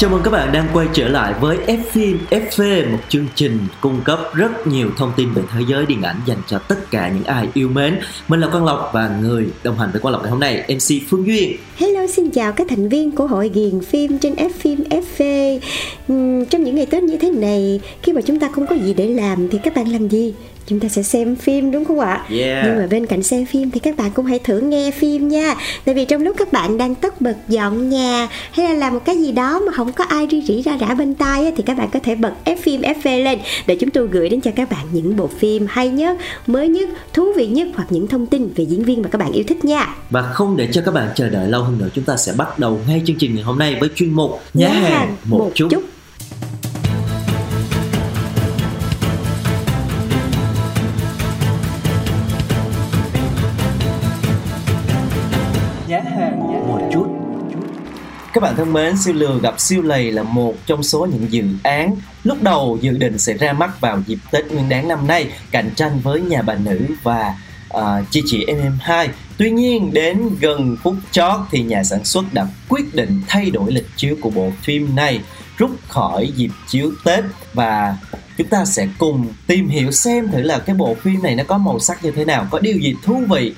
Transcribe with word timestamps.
Chào 0.00 0.10
mừng 0.10 0.22
các 0.24 0.30
bạn 0.30 0.52
đang 0.52 0.68
quay 0.72 0.86
trở 0.92 1.08
lại 1.08 1.34
với 1.40 1.58
F 1.66 1.82
phim 1.90 2.18
FV, 2.30 2.90
một 2.92 2.98
chương 3.08 3.26
trình 3.34 3.58
cung 3.80 4.00
cấp 4.04 4.20
rất 4.34 4.66
nhiều 4.66 4.90
thông 4.96 5.12
tin 5.16 5.32
về 5.34 5.42
thế 5.52 5.60
giới 5.68 5.86
điện 5.86 6.02
ảnh 6.02 6.16
dành 6.26 6.38
cho 6.46 6.58
tất 6.58 6.90
cả 6.90 7.08
những 7.08 7.24
ai 7.24 7.48
yêu 7.54 7.68
mến. 7.68 8.00
Mình 8.28 8.40
là 8.40 8.48
Quang 8.48 8.64
Lộc 8.64 8.90
và 8.94 9.18
người 9.22 9.46
đồng 9.62 9.78
hành 9.78 9.90
với 9.92 10.00
Quang 10.00 10.12
Lộc 10.12 10.22
ngày 10.22 10.30
hôm 10.30 10.40
nay 10.40 10.64
MC 10.68 11.08
Phương 11.08 11.26
Duyên. 11.26 11.56
Hello, 11.76 12.06
xin 12.06 12.30
chào 12.30 12.52
các 12.52 12.66
thành 12.70 12.88
viên 12.88 13.10
của 13.10 13.26
hội 13.26 13.50
ghiền 13.54 13.80
phim 13.80 14.18
trên 14.18 14.34
F 14.34 14.50
phim 14.58 14.84
FV. 14.90 15.58
Trong 16.50 16.64
những 16.64 16.74
ngày 16.74 16.86
Tết 16.86 17.02
như 17.02 17.16
thế 17.16 17.30
này, 17.30 17.80
khi 18.02 18.12
mà 18.12 18.20
chúng 18.20 18.40
ta 18.40 18.48
không 18.52 18.66
có 18.66 18.76
gì 18.76 18.94
để 18.94 19.06
làm 19.06 19.48
thì 19.48 19.58
các 19.64 19.74
bạn 19.74 19.92
làm 19.92 20.08
gì? 20.08 20.34
Chúng 20.66 20.80
ta 20.80 20.88
sẽ 20.88 21.02
xem 21.02 21.36
phim 21.36 21.70
đúng 21.70 21.84
không 21.84 22.00
ạ? 22.00 22.26
Yeah. 22.30 22.64
Nhưng 22.66 22.76
mà 22.76 22.86
bên 22.90 23.06
cạnh 23.06 23.22
xem 23.22 23.46
phim 23.46 23.70
thì 23.70 23.80
các 23.80 23.96
bạn 23.96 24.10
cũng 24.14 24.26
hãy 24.26 24.38
thử 24.38 24.60
nghe 24.60 24.90
phim 24.90 25.28
nha. 25.28 25.54
Tại 25.84 25.94
vì 25.94 26.04
trong 26.04 26.22
lúc 26.22 26.36
các 26.38 26.52
bạn 26.52 26.78
đang 26.78 26.94
tất 26.94 27.20
bật 27.20 27.34
dọn 27.48 27.88
nhà 27.88 28.28
hay 28.52 28.68
là 28.68 28.74
làm 28.74 28.94
một 28.94 29.00
cái 29.04 29.16
gì 29.16 29.32
đó 29.32 29.60
mà 29.66 29.72
không 29.72 29.92
có 29.92 30.04
ai 30.04 30.26
ri 30.30 30.42
rỉ 30.42 30.62
ra 30.62 30.76
rã 30.76 30.94
bên 30.94 31.14
tai 31.14 31.52
thì 31.56 31.62
các 31.62 31.78
bạn 31.78 31.88
có 31.92 32.00
thể 32.02 32.14
bật 32.14 32.32
F 32.44 32.56
phim 32.62 32.80
FV 32.80 33.24
lên 33.24 33.38
để 33.66 33.76
chúng 33.80 33.90
tôi 33.90 34.08
gửi 34.08 34.28
đến 34.28 34.40
cho 34.40 34.50
các 34.56 34.70
bạn 34.70 34.86
những 34.92 35.16
bộ 35.16 35.26
phim 35.26 35.66
hay 35.68 35.88
nhất, 35.88 36.16
mới 36.46 36.68
nhất, 36.68 36.88
thú 37.12 37.32
vị 37.36 37.46
nhất 37.46 37.68
hoặc 37.74 37.86
những 37.90 38.08
thông 38.08 38.26
tin 38.26 38.52
về 38.56 38.64
diễn 38.64 38.84
viên 38.84 39.02
mà 39.02 39.08
các 39.08 39.18
bạn 39.18 39.32
yêu 39.32 39.44
thích 39.48 39.64
nha. 39.64 39.94
Và 40.10 40.22
không 40.22 40.56
để 40.56 40.68
cho 40.72 40.82
các 40.84 40.94
bạn 40.94 41.08
chờ 41.14 41.28
đợi 41.28 41.48
lâu 41.48 41.62
hơn 41.62 41.78
nữa, 41.78 41.88
chúng 41.94 42.04
ta 42.04 42.16
sẽ 42.16 42.32
bắt 42.36 42.58
đầu 42.58 42.80
ngay 42.88 43.02
chương 43.06 43.16
trình 43.18 43.34
ngày 43.34 43.44
hôm 43.44 43.58
nay 43.58 43.76
với 43.80 43.88
chuyên 43.94 44.10
mục 44.10 44.40
Nhá 44.54 44.68
hàng 44.68 44.82
hàng 44.82 45.16
một, 45.24 45.38
một 45.38 45.50
chút. 45.54 45.68
chút. 45.70 45.82
Các 58.32 58.40
bạn 58.40 58.56
thân 58.56 58.72
mến, 58.72 58.96
siêu 58.96 59.14
lừa 59.14 59.38
gặp 59.42 59.60
siêu 59.60 59.82
lầy 59.82 60.12
là 60.12 60.22
một 60.22 60.54
trong 60.66 60.82
số 60.82 61.06
những 61.06 61.32
dự 61.32 61.44
án 61.62 61.96
lúc 62.24 62.42
đầu 62.42 62.78
dự 62.80 62.98
định 62.98 63.18
sẽ 63.18 63.34
ra 63.34 63.52
mắt 63.52 63.80
vào 63.80 64.02
dịp 64.06 64.18
Tết 64.30 64.52
Nguyên 64.52 64.68
đán 64.68 64.88
năm 64.88 65.06
nay, 65.06 65.30
cạnh 65.50 65.70
tranh 65.76 66.00
với 66.02 66.20
Nhà 66.20 66.42
bà 66.42 66.54
nữ 66.54 66.86
và 67.02 67.34
uh, 67.76 67.82
Chi 68.10 68.22
chị 68.26 68.46
MM2. 68.46 69.08
Tuy 69.38 69.50
nhiên, 69.50 69.90
đến 69.92 70.28
gần 70.40 70.76
phút 70.82 70.94
chót 71.10 71.40
thì 71.50 71.62
nhà 71.62 71.84
sản 71.84 72.04
xuất 72.04 72.24
đã 72.32 72.46
quyết 72.68 72.94
định 72.94 73.22
thay 73.28 73.50
đổi 73.50 73.72
lịch 73.72 73.86
chiếu 73.96 74.16
của 74.20 74.30
bộ 74.30 74.52
phim 74.62 74.96
này, 74.96 75.20
rút 75.58 75.70
khỏi 75.88 76.32
dịp 76.36 76.50
chiếu 76.68 76.92
Tết 77.04 77.24
và 77.52 77.96
chúng 78.36 78.48
ta 78.48 78.64
sẽ 78.64 78.88
cùng 78.98 79.26
tìm 79.46 79.68
hiểu 79.68 79.90
xem 79.90 80.30
thử 80.30 80.42
là 80.42 80.58
cái 80.58 80.76
bộ 80.76 80.96
phim 81.02 81.22
này 81.22 81.34
nó 81.34 81.44
có 81.44 81.58
màu 81.58 81.78
sắc 81.78 82.04
như 82.04 82.10
thế 82.10 82.24
nào, 82.24 82.46
có 82.50 82.58
điều 82.58 82.78
gì 82.78 82.94
thú 83.02 83.22
vị 83.28 83.54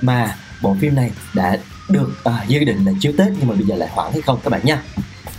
mà 0.00 0.36
bộ 0.62 0.76
phim 0.80 0.94
này 0.94 1.10
đã 1.34 1.58
được 1.88 2.10
à, 2.24 2.44
dự 2.48 2.64
định 2.64 2.84
là 2.86 2.92
chiếu 3.00 3.12
Tết 3.18 3.28
nhưng 3.38 3.48
mà 3.48 3.54
bây 3.54 3.64
giờ 3.66 3.76
lại 3.76 3.88
hoãn 3.92 4.12
hay 4.12 4.20
không 4.20 4.38
các 4.44 4.50
bạn 4.50 4.60
nha. 4.64 4.82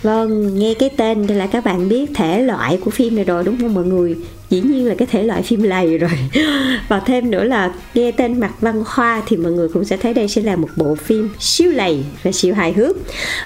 Vâng, 0.02 0.58
nghe 0.58 0.74
cái 0.74 0.90
tên 0.96 1.26
thì 1.26 1.34
là 1.34 1.46
các 1.46 1.64
bạn 1.64 1.88
biết 1.88 2.10
thể 2.14 2.42
loại 2.42 2.78
của 2.84 2.90
phim 2.90 3.16
này 3.16 3.24
rồi 3.24 3.44
đúng 3.44 3.60
không 3.60 3.74
mọi 3.74 3.84
người? 3.84 4.16
Dĩ 4.50 4.60
nhiên 4.60 4.86
là 4.86 4.94
cái 4.98 5.08
thể 5.10 5.22
loại 5.22 5.42
phim 5.42 5.62
lầy 5.62 5.98
rồi. 5.98 6.10
Và 6.88 7.00
thêm 7.00 7.30
nữa 7.30 7.44
là 7.44 7.72
nghe 7.94 8.10
tên 8.10 8.40
Mặt 8.40 8.52
Văn 8.60 8.84
Khoa 8.84 9.22
thì 9.26 9.36
mọi 9.36 9.52
người 9.52 9.68
cũng 9.68 9.84
sẽ 9.84 9.96
thấy 9.96 10.14
đây 10.14 10.28
sẽ 10.28 10.42
là 10.42 10.56
một 10.56 10.68
bộ 10.76 10.94
phim 10.94 11.30
siêu 11.38 11.70
lầy 11.70 12.04
và 12.22 12.32
siêu 12.32 12.54
hài 12.54 12.72
hước. 12.72 12.96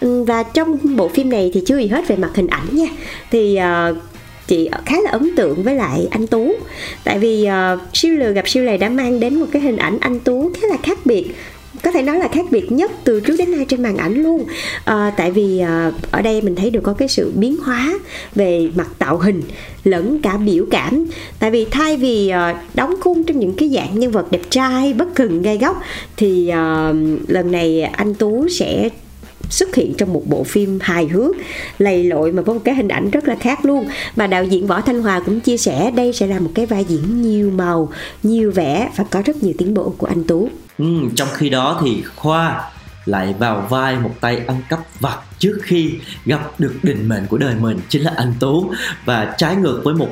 Ừ, 0.00 0.24
và 0.24 0.42
trong 0.42 0.96
bộ 0.96 1.08
phim 1.08 1.30
này 1.30 1.50
thì 1.54 1.62
chưa 1.66 1.78
gì 1.78 1.86
hết 1.86 2.08
về 2.08 2.16
mặt 2.16 2.30
hình 2.34 2.46
ảnh 2.46 2.66
nha. 2.72 2.86
Thì 3.30 3.58
uh, 3.90 3.96
chị 4.46 4.68
khá 4.86 4.96
là 5.04 5.10
ấn 5.10 5.36
tượng 5.36 5.62
với 5.62 5.74
lại 5.74 6.08
anh 6.10 6.26
Tú. 6.26 6.52
Tại 7.04 7.18
vì 7.18 7.48
uh, 7.48 7.80
siêu 7.92 8.16
lừa 8.16 8.32
gặp 8.32 8.48
siêu 8.48 8.64
lầy 8.64 8.78
đã 8.78 8.88
mang 8.88 9.20
đến 9.20 9.40
một 9.40 9.46
cái 9.52 9.62
hình 9.62 9.76
ảnh 9.76 9.98
anh 10.00 10.20
Tú 10.20 10.50
khá 10.60 10.68
là 10.68 10.76
khác 10.82 10.98
biệt 11.04 11.34
có 11.82 11.90
thể 11.90 12.02
nói 12.02 12.18
là 12.18 12.28
khác 12.28 12.46
biệt 12.50 12.72
nhất 12.72 12.90
từ 13.04 13.20
trước 13.20 13.36
đến 13.38 13.50
nay 13.56 13.64
trên 13.68 13.82
màn 13.82 13.96
ảnh 13.96 14.22
luôn. 14.22 14.44
À, 14.84 15.12
tại 15.16 15.30
vì 15.30 15.58
à, 15.58 15.92
ở 16.10 16.22
đây 16.22 16.42
mình 16.42 16.54
thấy 16.56 16.70
được 16.70 16.80
có 16.82 16.92
cái 16.92 17.08
sự 17.08 17.32
biến 17.34 17.56
hóa 17.56 17.98
về 18.34 18.70
mặt 18.74 18.88
tạo 18.98 19.18
hình 19.18 19.42
lẫn 19.84 20.20
cả 20.22 20.36
biểu 20.36 20.66
cảm. 20.70 21.06
Tại 21.38 21.50
vì 21.50 21.66
thay 21.70 21.96
vì 21.96 22.28
à, 22.28 22.62
đóng 22.74 22.94
khung 23.00 23.24
trong 23.24 23.38
những 23.38 23.52
cái 23.52 23.68
dạng 23.68 23.98
nhân 23.98 24.10
vật 24.10 24.30
đẹp 24.30 24.42
trai 24.50 24.92
bất 24.92 25.14
cần 25.14 25.42
gai 25.42 25.58
góc 25.58 25.82
thì 26.16 26.48
à, 26.48 26.92
lần 27.28 27.52
này 27.52 27.82
anh 27.82 28.14
tú 28.14 28.48
sẽ 28.48 28.88
xuất 29.50 29.74
hiện 29.74 29.94
trong 29.94 30.12
một 30.12 30.22
bộ 30.26 30.44
phim 30.44 30.78
hài 30.82 31.06
hước 31.06 31.36
lầy 31.78 32.04
lội 32.04 32.32
mà 32.32 32.42
với 32.42 32.54
một 32.54 32.60
cái 32.64 32.74
hình 32.74 32.88
ảnh 32.88 33.10
rất 33.10 33.28
là 33.28 33.34
khác 33.34 33.64
luôn. 33.64 33.86
Và 34.16 34.26
đạo 34.26 34.44
diễn 34.44 34.66
võ 34.66 34.80
thanh 34.80 35.02
hòa 35.02 35.22
cũng 35.26 35.40
chia 35.40 35.56
sẻ 35.56 35.90
đây 35.96 36.12
sẽ 36.12 36.26
là 36.26 36.40
một 36.40 36.50
cái 36.54 36.66
vai 36.66 36.84
diễn 36.88 37.22
nhiều 37.22 37.50
màu 37.50 37.92
nhiều 38.22 38.50
vẻ 38.50 38.90
và 38.96 39.04
có 39.04 39.22
rất 39.22 39.42
nhiều 39.42 39.54
tiến 39.58 39.74
bộ 39.74 39.94
của 39.98 40.06
anh 40.06 40.24
tú. 40.24 40.48
Ừ, 40.80 40.86
trong 41.16 41.28
khi 41.34 41.48
đó 41.48 41.80
thì 41.84 42.02
Khoa 42.16 42.70
lại 43.04 43.34
vào 43.38 43.66
vai 43.70 43.96
một 43.96 44.14
tay 44.20 44.42
ăn 44.46 44.62
cắp 44.68 44.80
vặt 45.00 45.18
trước 45.38 45.58
khi 45.62 45.94
gặp 46.24 46.60
được 46.60 46.74
định 46.82 47.08
mệnh 47.08 47.26
của 47.26 47.38
đời 47.38 47.54
mình 47.54 47.78
chính 47.88 48.02
là 48.02 48.12
anh 48.16 48.34
Tú. 48.40 48.72
Và 49.04 49.34
trái 49.38 49.56
ngược 49.56 49.80
với 49.84 49.94
một 49.94 50.08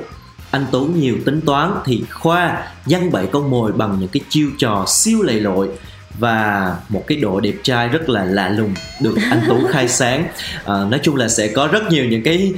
anh 0.50 0.66
Tú 0.72 0.84
nhiều 0.84 1.16
tính 1.24 1.40
toán 1.40 1.72
thì 1.84 2.02
Khoa 2.10 2.66
dăng 2.86 3.10
bẫy 3.10 3.26
con 3.26 3.50
mồi 3.50 3.72
bằng 3.72 3.96
những 4.00 4.08
cái 4.08 4.20
chiêu 4.28 4.50
trò 4.58 4.84
siêu 4.88 5.22
lầy 5.22 5.40
lội 5.40 5.68
và 6.18 6.76
một 6.88 7.04
cái 7.06 7.18
độ 7.18 7.40
đẹp 7.40 7.54
trai 7.62 7.88
rất 7.88 8.08
là 8.08 8.24
lạ 8.24 8.48
lùng 8.48 8.74
được 9.02 9.18
anh 9.30 9.42
Tú 9.48 9.66
khai 9.70 9.88
sáng. 9.98 10.26
À, 10.64 10.74
nói 10.90 11.00
chung 11.02 11.16
là 11.16 11.28
sẽ 11.28 11.48
có 11.48 11.66
rất 11.66 11.82
nhiều 11.90 12.04
những 12.04 12.22
cái 12.22 12.54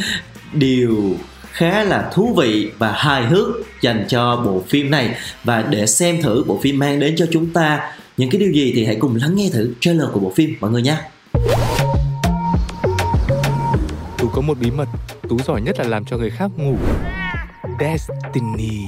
điều 0.53 1.16
khá 1.53 1.84
là 1.84 2.10
thú 2.12 2.34
vị 2.38 2.71
và 2.78 2.92
hài 2.92 3.27
hước 3.27 3.48
dành 3.81 4.04
cho 4.09 4.37
bộ 4.37 4.65
phim 4.69 4.91
này. 4.91 5.15
Và 5.44 5.62
để 5.62 5.87
xem 5.87 6.22
thử 6.22 6.44
bộ 6.47 6.60
phim 6.62 6.78
mang 6.78 7.00
đến 7.00 7.15
cho 7.19 7.27
chúng 7.32 7.53
ta 7.53 7.81
những 8.21 8.31
cái 8.31 8.41
điều 8.41 8.53
gì 8.53 8.73
thì 8.75 8.85
hãy 8.85 8.97
cùng 8.97 9.17
lắng 9.17 9.35
nghe 9.35 9.51
thử 9.53 9.75
trailer 9.81 10.09
của 10.13 10.21
bộ 10.21 10.33
phim 10.37 10.55
mọi 10.61 10.71
người 10.71 10.83
nhé. 10.83 10.97
Tú 14.19 14.29
có 14.33 14.41
một 14.41 14.59
bí 14.61 14.71
mật 14.71 14.89
Tú 15.29 15.39
giỏi 15.39 15.63
nhất 15.63 15.79
là 15.79 15.85
làm 15.89 16.05
cho 16.05 16.17
người 16.17 16.31
khác 16.31 16.51
ngủ. 16.57 16.77
Destiny. 17.81 18.87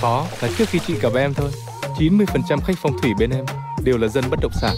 Có 0.00 0.26
là 0.42 0.48
trước 0.58 0.68
khi 0.68 0.78
chị 0.86 0.94
gặp 1.00 1.12
em 1.14 1.34
thôi. 1.34 1.50
90% 1.98 2.60
khách 2.60 2.78
phong 2.82 2.98
thủy 3.02 3.10
bên 3.18 3.30
em 3.30 3.44
Đều 3.84 3.98
là 3.98 4.08
dân 4.08 4.24
bất 4.30 4.38
động 4.42 4.52
sản. 4.60 4.74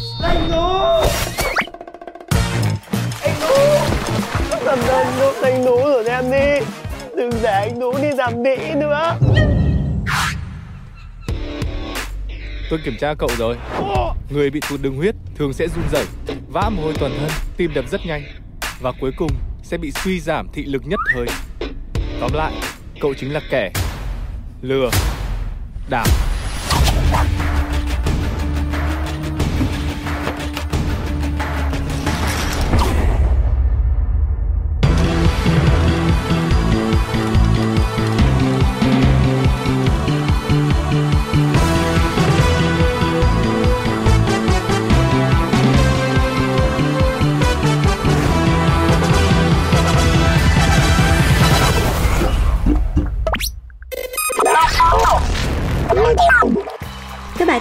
Làm 4.64 4.78
ơn 4.88 5.06
giúp 5.20 5.34
anh 5.42 5.64
Tú 5.66 5.76
rồi 5.76 6.04
em 6.04 6.30
đi. 6.30 6.66
Đừng 7.16 7.30
để 7.42 7.50
anh 7.50 7.80
Tú 7.80 7.92
đi 8.02 8.08
giảm 8.16 8.42
mỹ 8.42 8.56
nữa 8.74 9.18
Tôi 12.70 12.78
kiểm 12.84 12.96
tra 13.00 13.14
cậu 13.14 13.28
rồi. 13.38 13.56
Người 14.30 14.50
bị 14.50 14.60
tụt 14.70 14.80
đường 14.80 14.96
huyết 14.96 15.14
thường 15.34 15.52
sẽ 15.52 15.68
run 15.68 15.84
rẩy, 15.92 16.04
Vã 16.48 16.70
mồ 16.70 16.82
hôi 16.82 16.94
toàn 17.00 17.12
thân, 17.20 17.30
Tim 17.56 17.74
đập 17.74 17.84
rất 17.88 18.06
nhanh 18.06 18.22
Và 18.80 18.92
cuối 19.00 19.12
cùng 19.16 19.30
sẽ 19.62 19.76
bị 19.76 19.92
suy 20.04 20.20
giảm 20.20 20.48
thị 20.52 20.64
lực 20.64 20.82
nhất 20.86 21.00
thời. 21.14 21.26
Tóm 22.20 22.30
lại, 22.34 22.52
Cậu 23.00 23.14
chính 23.14 23.32
là 23.32 23.40
kẻ 23.50 23.70
Lừa, 24.62 24.90
Đảo. 25.90 26.06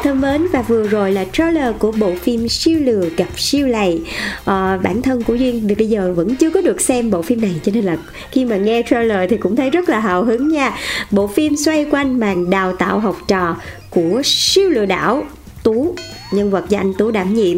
Thân 0.06 0.22
mến 0.22 0.48
và 0.54 0.62
vừa 0.62 0.88
rồi 0.88 1.12
là 1.12 1.26
trailer 1.34 1.76
của 1.80 1.92
bộ 1.92 2.16
phim 2.16 2.50
siêu 2.50 2.80
lừa 2.80 3.10
gặp 3.18 3.40
siêu 3.40 3.68
lầy. 3.68 4.02
À, 4.46 4.78
Bản 4.84 5.02
thân 5.02 5.24
của 5.24 5.36
Duyên 5.36 5.68
thì 5.70 5.76
bây 5.76 5.90
giờ 5.90 6.14
vẫn 6.16 6.36
chưa 6.36 6.50
có 6.50 6.62
được 6.62 6.82
xem 6.82 7.12
bộ 7.12 7.22
phim 7.22 7.42
này 7.42 7.56
Cho 7.64 7.72
nên 7.76 7.86
là 7.86 7.98
khi 8.32 8.46
mà 8.46 8.58
nghe 8.58 8.82
trailer 8.90 9.30
thì 9.30 9.38
cũng 9.38 9.56
thấy 9.56 9.70
rất 9.70 9.90
là 9.90 10.00
hào 10.00 10.24
hứng 10.24 10.48
nha. 10.48 10.78
Bộ 11.12 11.28
phim 11.28 11.56
xoay 11.56 11.86
quanh 11.92 12.20
màn 12.20 12.50
đào 12.50 12.76
tạo 12.76 13.00
học 13.00 13.18
trò 13.28 13.56
của 13.90 14.22
siêu 14.24 14.70
lừa 14.70 14.86
đảo 14.86 15.24
Tú 15.64 15.96
nhân 16.32 16.52
vật 16.52 16.70
do 16.70 16.80
anh 16.80 16.94
tú 16.94 17.12
đảm 17.12 17.34
nhiệm 17.34 17.58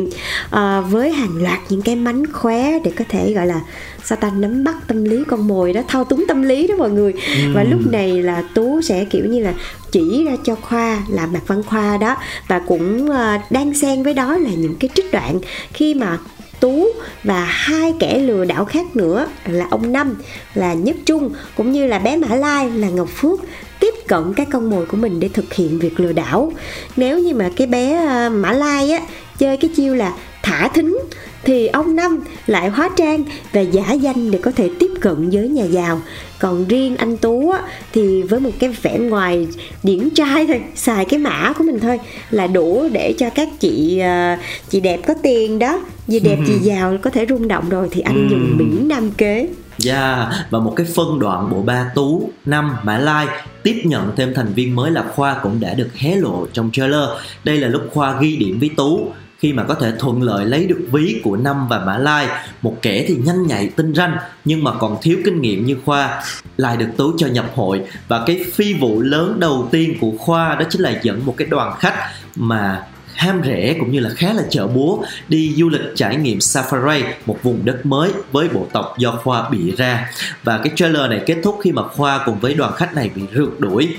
à, 0.50 0.82
với 0.82 1.12
hàng 1.12 1.42
loạt 1.44 1.60
những 1.70 1.82
cái 1.82 1.96
mánh 1.96 2.32
khóe 2.34 2.80
để 2.84 2.92
có 2.92 3.06
thể 3.10 3.34
gọi 3.34 3.48
là 3.48 3.62
sao 4.04 4.18
ta 4.22 4.32
nắm 4.38 4.64
bắt 4.64 4.76
tâm 4.88 5.04
lý 5.04 5.24
con 5.28 5.48
mồi 5.48 5.74
đó 5.74 5.82
thao 5.88 6.04
túng 6.04 6.26
tâm 6.28 6.42
lý 6.42 6.68
đó 6.68 6.76
mọi 6.78 6.90
người 6.90 7.14
ừ. 7.14 7.54
và 7.54 7.64
lúc 7.64 7.80
này 7.92 8.24
là 8.24 8.44
tú 8.54 8.82
sẽ 8.82 9.06
kiểu 9.06 9.26
như 9.26 9.44
là 9.44 9.54
chỉ 9.92 10.26
ra 10.26 10.32
cho 10.44 10.56
khoa 10.56 11.02
là 11.10 11.28
mạc 11.28 11.48
văn 11.48 11.64
khoa 11.64 11.98
đó 11.98 12.16
và 12.48 12.60
cũng 12.60 13.10
uh, 13.10 13.52
đang 13.52 13.74
xen 13.74 14.04
với 14.04 14.14
đó 14.14 14.38
là 14.38 14.50
những 14.50 14.76
cái 14.76 14.90
trích 14.96 15.12
đoạn 15.12 15.40
khi 15.74 15.94
mà 15.94 16.18
Tú 16.60 16.88
và 17.24 17.46
hai 17.46 17.94
kẻ 18.00 18.20
lừa 18.20 18.46
đảo 18.46 18.66
khác 18.66 18.96
nữa 18.96 19.28
là 19.46 19.68
ông 19.70 19.92
Năm 19.92 20.16
là 20.54 20.74
Nhất 20.74 20.96
Trung 21.06 21.34
cũng 21.56 21.72
như 21.72 21.88
là 21.88 22.00
bé 22.00 22.18
Mã 22.18 22.36
Lai 22.36 22.70
là 22.70 22.90
Ngọc 22.90 23.10
Phước 23.10 23.40
tiếp 23.88 24.08
cận 24.08 24.34
các 24.36 24.48
con 24.52 24.70
mồi 24.70 24.86
của 24.86 24.98
mình 24.98 25.20
để 25.20 25.30
thực 25.34 25.54
hiện 25.54 25.80
việc 25.80 26.00
lừa 26.00 26.12
đảo. 26.12 26.52
Nếu 26.98 27.20
như 27.20 27.34
mà 27.36 27.50
cái 27.56 27.68
bé 27.68 28.06
ờ, 28.08 28.30
Mã 28.30 28.52
Lai 28.52 28.92
á 28.92 29.02
chơi 29.38 29.58
cái 29.58 29.70
chiêu 29.76 29.96
là 29.96 30.14
thả 30.44 30.68
thính 30.68 30.98
thì 31.44 31.68
ông 31.68 31.96
năm 31.96 32.20
lại 32.48 32.70
hóa 32.70 32.90
trang 32.96 33.24
và 33.54 33.62
giả 33.62 33.94
danh 33.94 34.32
để 34.32 34.40
có 34.42 34.52
thể 34.52 34.70
tiếp 34.80 34.92
cận 35.02 35.30
với 35.30 35.48
nhà 35.48 35.64
giàu. 35.64 36.02
Còn 36.40 36.68
riêng 36.68 36.96
anh 36.96 37.18
tú 37.18 37.50
á, 37.50 37.62
thì 37.94 38.22
với 38.22 38.40
một 38.40 38.52
cái 38.60 38.70
vẻ 38.82 38.98
ngoài 38.98 39.48
điển 39.84 40.10
trai 40.10 40.48
thôi 40.48 40.62
xài 40.76 41.06
cái 41.06 41.20
mã 41.20 41.54
của 41.58 41.64
mình 41.64 41.80
thôi 41.80 42.00
là 42.32 42.48
đủ 42.48 42.90
để 42.92 43.14
cho 43.18 43.30
các 43.30 43.48
chị 43.60 44.02
uh, 44.02 44.40
chị 44.70 44.80
đẹp 44.80 45.00
có 45.08 45.14
tiền 45.24 45.60
đó. 45.60 45.82
Gì 46.08 46.20
đẹp 46.20 46.38
gì 46.48 46.54
giàu 46.62 46.98
có 47.02 47.10
thể 47.10 47.26
rung 47.30 47.48
động 47.48 47.70
rồi 47.70 47.88
thì 47.92 48.02
anh 48.02 48.28
dùng 48.32 48.58
mỹ 48.58 48.82
nam 48.82 49.12
kế 49.18 49.48
yeah, 49.86 50.28
và 50.50 50.60
một 50.60 50.74
cái 50.76 50.88
phân 50.96 51.20
đoạn 51.20 51.50
bộ 51.50 51.62
ba 51.62 51.92
Tú, 51.96 52.30
Năm, 52.46 52.76
Mã 52.84 52.98
Lai 52.98 53.28
tiếp 53.64 53.82
nhận 53.86 54.12
thêm 54.16 54.34
thành 54.34 54.54
viên 54.54 54.76
mới 54.76 54.92
là 54.92 55.04
Khoa 55.16 55.34
cũng 55.44 55.60
đã 55.60 55.74
được 55.74 55.90
hé 55.96 56.16
lộ 56.16 56.48
trong 56.54 56.70
trailer. 56.74 57.10
Đây 57.44 57.58
là 57.58 57.68
lúc 57.68 57.82
Khoa 57.94 58.20
ghi 58.22 58.36
điểm 58.36 58.60
với 58.60 58.70
Tú 58.78 59.12
khi 59.40 59.54
mà 59.54 59.64
có 59.64 59.74
thể 59.74 59.94
thuận 60.00 60.22
lợi 60.22 60.46
lấy 60.46 60.66
được 60.66 60.88
ví 60.92 61.22
của 61.24 61.38
Năm 61.38 61.68
và 61.68 61.80
Mã 61.86 61.98
Lai 61.98 62.28
một 62.62 62.76
kẻ 62.82 63.06
thì 63.08 63.16
nhanh 63.16 63.48
nhạy 63.48 63.70
tinh 63.76 63.94
ranh 63.94 64.18
nhưng 64.46 64.64
mà 64.64 64.72
còn 64.80 64.98
thiếu 65.02 65.18
kinh 65.26 65.42
nghiệm 65.42 65.66
như 65.66 65.78
Khoa 65.86 66.24
lại 66.58 66.78
được 66.78 66.88
Tú 66.98 67.18
cho 67.18 67.28
nhập 67.28 67.46
hội 67.56 67.82
và 68.08 68.24
cái 68.26 68.46
phi 68.54 68.74
vụ 68.74 69.02
lớn 69.02 69.40
đầu 69.40 69.68
tiên 69.72 69.98
của 70.02 70.12
Khoa 70.18 70.56
đó 70.56 70.66
chính 70.70 70.82
là 70.82 71.00
dẫn 71.02 71.26
một 71.26 71.34
cái 71.38 71.48
đoàn 71.48 71.76
khách 71.80 71.96
mà 72.36 72.84
ham 73.18 73.42
rẻ 73.46 73.76
cũng 73.80 73.92
như 73.92 74.00
là 74.00 74.10
khá 74.10 74.34
là 74.34 74.44
chợ 74.50 74.68
búa 74.68 75.00
đi 75.28 75.54
du 75.58 75.70
lịch 75.70 75.82
trải 75.96 76.16
nghiệm 76.16 76.38
Safari 76.38 77.04
một 77.26 77.40
vùng 77.44 77.66
đất 77.66 77.86
mới 77.86 78.12
với 78.32 78.48
bộ 78.50 78.68
tộc 78.74 78.96
do 78.98 79.12
Khoa 79.12 79.50
bị 79.50 79.76
ra. 79.76 80.12
Và 80.44 80.58
cái 80.58 80.74
trailer 80.76 81.10
này 81.10 81.22
kết 81.26 81.38
thúc 81.44 81.60
khi 81.64 81.72
mà 81.72 81.84
Khoa 81.84 82.22
cùng 82.26 82.40
với 82.40 82.54
đoàn 82.54 82.74
khách 82.76 82.96
này 82.96 83.10
bị 83.16 83.22
rượt 83.36 83.60
đuổi. 83.60 83.96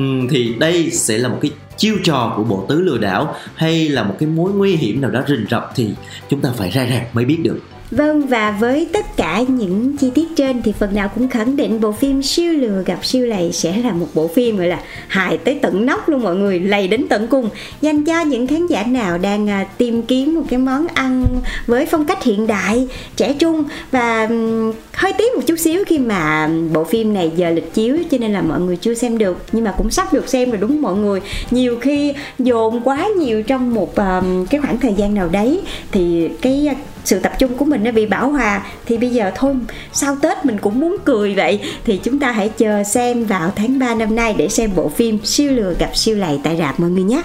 Uhm, 0.00 0.28
thì 0.28 0.54
đây 0.58 0.90
sẽ 0.90 1.18
là 1.18 1.28
một 1.28 1.38
cái 1.42 1.50
chiêu 1.76 1.96
trò 2.04 2.34
của 2.36 2.44
bộ 2.44 2.66
tứ 2.68 2.80
lừa 2.80 2.98
đảo 2.98 3.34
hay 3.54 3.88
là 3.88 4.02
một 4.02 4.16
cái 4.18 4.28
mối 4.28 4.52
nguy 4.52 4.76
hiểm 4.76 5.00
nào 5.00 5.10
đó 5.10 5.22
rình 5.28 5.46
rập 5.50 5.72
thì 5.74 5.90
chúng 6.28 6.40
ta 6.40 6.48
phải 6.56 6.70
ra 6.70 6.84
ràng 6.84 7.04
mới 7.12 7.24
biết 7.24 7.38
được. 7.42 7.60
Vâng 7.90 8.26
và 8.26 8.50
với 8.60 8.88
tất 8.92 9.16
cả 9.16 9.42
những 9.48 9.96
chi 9.96 10.10
tiết 10.14 10.28
trên 10.36 10.62
thì 10.62 10.72
phần 10.72 10.94
nào 10.94 11.10
cũng 11.14 11.28
khẳng 11.28 11.56
định 11.56 11.80
bộ 11.80 11.92
phim 11.92 12.22
siêu 12.22 12.52
lừa 12.52 12.82
gặp 12.86 13.04
siêu 13.04 13.26
lầy 13.26 13.52
sẽ 13.52 13.76
là 13.84 13.92
một 13.92 14.06
bộ 14.14 14.28
phim 14.28 14.56
gọi 14.56 14.66
là 14.66 14.80
hài 15.08 15.38
tới 15.38 15.58
tận 15.62 15.86
nóc 15.86 16.08
luôn 16.08 16.22
mọi 16.22 16.36
người, 16.36 16.60
lầy 16.60 16.88
đến 16.88 17.06
tận 17.08 17.26
cùng 17.26 17.50
dành 17.80 18.04
cho 18.04 18.20
những 18.20 18.46
khán 18.46 18.66
giả 18.66 18.84
nào 18.84 19.18
đang 19.18 19.50
à, 19.50 19.66
tìm 19.78 20.02
kiếm 20.02 20.34
một 20.34 20.42
cái 20.50 20.58
món 20.58 20.86
ăn 20.88 21.26
với 21.66 21.86
phong 21.86 22.06
cách 22.06 22.22
hiện 22.22 22.46
đại, 22.46 22.88
trẻ 23.16 23.32
trung 23.38 23.64
và 23.90 24.26
um, 24.26 24.72
hơi 24.92 25.12
tiếc 25.18 25.34
một 25.36 25.42
chút 25.46 25.56
xíu 25.58 25.84
khi 25.86 25.98
mà 25.98 26.50
bộ 26.72 26.84
phim 26.84 27.14
này 27.14 27.32
giờ 27.36 27.50
lịch 27.50 27.74
chiếu 27.74 27.96
cho 28.10 28.18
nên 28.18 28.32
là 28.32 28.42
mọi 28.42 28.60
người 28.60 28.76
chưa 28.76 28.94
xem 28.94 29.18
được 29.18 29.42
nhưng 29.52 29.64
mà 29.64 29.74
cũng 29.78 29.90
sắp 29.90 30.12
được 30.12 30.28
xem 30.28 30.50
rồi 30.50 30.58
đúng 30.60 30.70
không 30.70 30.82
mọi 30.82 30.96
người. 30.96 31.20
Nhiều 31.50 31.78
khi 31.80 32.14
dồn 32.38 32.80
quá 32.80 33.08
nhiều 33.18 33.42
trong 33.42 33.74
một 33.74 33.96
um, 33.96 34.46
cái 34.46 34.60
khoảng 34.60 34.80
thời 34.80 34.94
gian 34.94 35.14
nào 35.14 35.28
đấy 35.28 35.60
thì 35.92 36.28
cái 36.40 36.68
sự 37.08 37.18
tập 37.18 37.32
trung 37.38 37.56
của 37.56 37.64
mình 37.64 37.84
nó 37.84 37.90
bị 37.90 38.06
bảo 38.06 38.30
hòa 38.30 38.66
thì 38.86 38.98
bây 38.98 39.10
giờ 39.10 39.30
thôi 39.34 39.54
sau 39.92 40.16
tết 40.22 40.44
mình 40.44 40.58
cũng 40.58 40.80
muốn 40.80 40.96
cười 41.04 41.34
vậy. 41.34 41.60
Thì 41.84 42.00
chúng 42.02 42.18
ta 42.18 42.32
hãy 42.32 42.48
chờ 42.48 42.84
xem 42.84 43.24
vào 43.24 43.52
tháng 43.56 43.78
3 43.78 43.94
năm 43.94 44.16
nay 44.16 44.34
để 44.38 44.48
xem 44.48 44.70
bộ 44.74 44.88
phim 44.88 45.24
siêu 45.24 45.52
lừa 45.52 45.74
gặp 45.78 45.96
siêu 45.96 46.16
lầy 46.16 46.40
tại 46.44 46.56
rạp 46.56 46.80
mọi 46.80 46.90
người 46.90 47.02
nhé. 47.02 47.22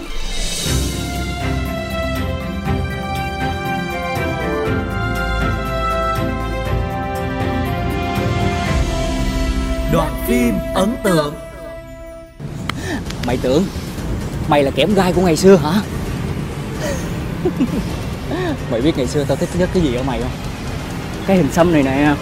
Đoạn 9.93 10.11
phim 10.27 10.53
ấn 10.75 10.89
tượng. 11.03 11.33
Mày 13.27 13.37
tưởng 13.37 13.63
Mày 14.49 14.63
là 14.63 14.71
kẻm 14.71 14.93
gai 14.93 15.13
của 15.13 15.21
ngày 15.21 15.37
xưa 15.37 15.55
hả 15.55 15.81
Mày 18.71 18.81
biết 18.81 18.97
ngày 18.97 19.07
xưa 19.07 19.23
tao 19.23 19.37
thích 19.37 19.49
nhất 19.57 19.69
cái 19.73 19.83
gì 19.83 19.95
ở 19.95 20.03
mày 20.03 20.21
không? 20.21 20.31
Cái 21.27 21.37
hình 21.37 21.51
xăm 21.51 21.73
này 21.73 21.83
nè 21.83 22.15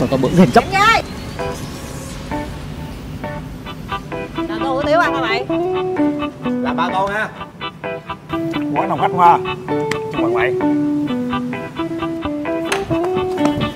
Còn 0.00 0.08
có 0.08 0.16
bữa 0.16 0.28
hình 0.28 0.50
chấp. 0.50 0.64
Ơi 0.72 1.02
Là 4.48 4.58
tô 4.60 4.74
hủ 4.74 4.82
tiếu 4.82 5.00
ăn 5.00 5.14
hả 5.14 5.20
mày? 5.20 5.44
Làm 6.44 6.76
ba 6.76 6.88
con 6.92 7.10
ha 7.12 7.28
Quán 8.74 8.88
đồng 8.88 9.00
khách 9.00 9.12
hoa? 9.12 9.38
Chúc 9.92 10.20
mừng 10.20 10.34
mày. 10.34 10.52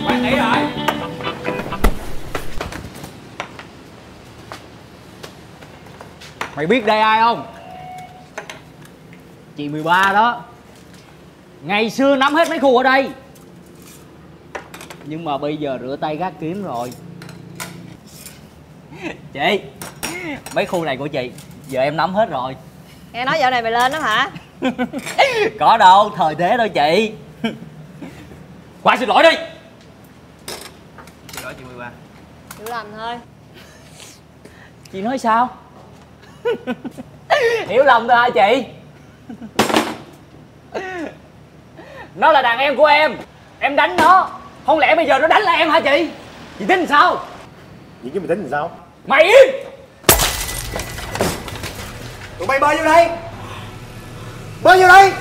Quán 0.07 0.23
nghỉ 0.23 0.37
rồi. 0.37 0.57
Mày 6.57 6.67
biết 6.67 6.87
đây 6.87 7.01
ai 7.01 7.21
không? 7.21 7.56
Chị 9.57 9.69
13 9.69 10.13
đó. 10.13 10.43
Ngày 11.63 11.91
xưa 11.91 12.17
nắm 12.17 12.35
hết 12.35 12.49
mấy 12.49 12.59
khu 12.59 12.77
ở 12.77 12.83
đây. 12.83 13.11
Nhưng 15.05 15.25
mà 15.25 15.39
bây 15.39 15.57
giờ 15.57 15.79
rửa 15.81 15.97
tay 16.01 16.17
gác 16.17 16.33
kiếm 16.41 16.65
rồi. 16.65 16.93
Chị 19.33 19.61
Mấy 20.55 20.67
khu 20.67 20.85
này 20.85 20.97
của 20.97 21.07
chị 21.07 21.31
Giờ 21.69 21.81
em 21.81 21.97
nắm 21.97 22.15
hết 22.15 22.31
rồi. 22.31 22.57
Nghe 23.13 23.25
nói 23.25 23.39
dạo 23.41 23.51
này 23.51 23.63
mày 23.63 23.73
lên 23.73 23.93
đó 23.93 23.99
hả? 23.99 24.31
Có 25.61 25.77
đâu, 25.77 26.13
thời 26.17 26.35
thế 26.35 26.55
thôi 26.59 26.69
chị. 26.69 27.13
Khoan 28.83 28.99
xin 28.99 29.09
lỗi 29.09 29.23
đi. 29.23 29.39
Xin 31.33 31.45
lỗi 31.45 31.55
chị 31.59 31.65
13 31.65 31.91
Chịu 32.59 32.67
lành 32.71 32.93
thôi. 32.97 33.19
Chị 34.93 35.03
nói 35.03 35.19
sao? 35.19 35.49
Hiểu 37.69 37.85
lầm 37.85 38.09
thôi 38.09 38.17
hả 38.17 38.31
chị? 38.31 38.76
Nó 42.17 42.33
là 42.33 42.43
đàn 42.43 42.59
em 42.59 42.77
của 42.77 42.85
em. 42.85 43.17
Em 43.59 43.77
đánh 43.77 43.97
nó. 43.97 44.31
Không 44.67 44.79
lẽ 44.79 44.95
bây 44.95 45.07
giờ 45.07 45.19
nó 45.19 45.27
đánh 45.27 45.43
là 45.43 45.53
em 45.53 45.71
hả 45.71 45.81
chị? 45.81 46.11
Chị 46.59 46.65
tính 46.65 46.87
sao? 46.87 47.17
Vậy 48.03 48.11
chứ 48.15 48.21
mày 48.21 48.29
tính 48.29 48.41
làm 48.41 48.51
sao? 48.51 48.71
Mày 49.07 49.25
im! 49.25 49.55
Tụi 52.39 52.47
bay 52.47 52.61
bơi 52.61 52.77
vô 52.77 52.85
đây. 52.85 53.09
Bơi 54.63 54.81
vô 54.83 54.89
đây. 54.89 55.13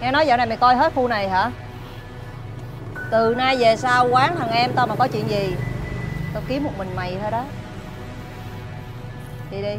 Nghe 0.00 0.10
nói 0.10 0.26
dạo 0.26 0.36
này 0.36 0.46
mày 0.46 0.56
coi 0.56 0.76
hết 0.76 0.92
khu 0.94 1.08
này 1.08 1.28
hả? 1.28 1.50
Từ 3.10 3.34
nay 3.38 3.56
về 3.56 3.76
sau 3.76 4.08
quán 4.08 4.36
thằng 4.38 4.50
em 4.50 4.72
tao 4.72 4.86
mà 4.86 4.94
có 4.98 5.08
chuyện 5.12 5.30
gì 5.30 5.54
Tao 6.34 6.42
kiếm 6.48 6.64
một 6.64 6.72
mình 6.78 6.96
mày 6.96 7.16
thôi 7.22 7.30
đó. 7.30 7.44
Đi 9.50 9.62
đi 9.62 9.74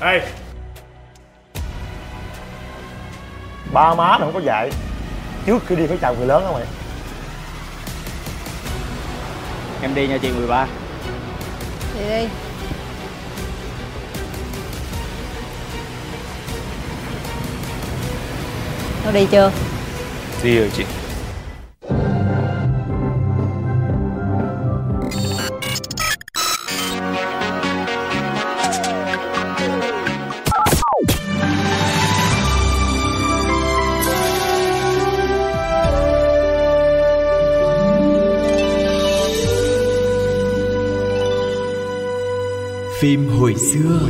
Ê. 0.00 0.20
Ba 3.72 3.94
má 3.94 4.18
nó 4.18 4.18
không 4.18 4.34
có 4.34 4.40
dạy. 4.40 4.70
Trước 5.46 5.62
khi 5.66 5.76
đi 5.76 5.86
phải 5.86 5.98
chào 6.00 6.14
người 6.14 6.26
lớn 6.26 6.42
đó 6.44 6.52
mày? 6.52 6.64
Em 9.82 9.94
đi 9.94 10.08
nha 10.08 10.18
chị 10.22 10.30
13 10.30 10.66
Đi 11.94 12.04
đi. 12.08 12.28
Nó 19.04 19.12
đi 19.12 19.26
chưa? 19.30 19.52
Đi 20.42 20.58
rồi 20.58 20.70
chị 20.76 20.84
Phim 43.08 43.28
hồi 43.28 43.54
xưa 43.54 44.00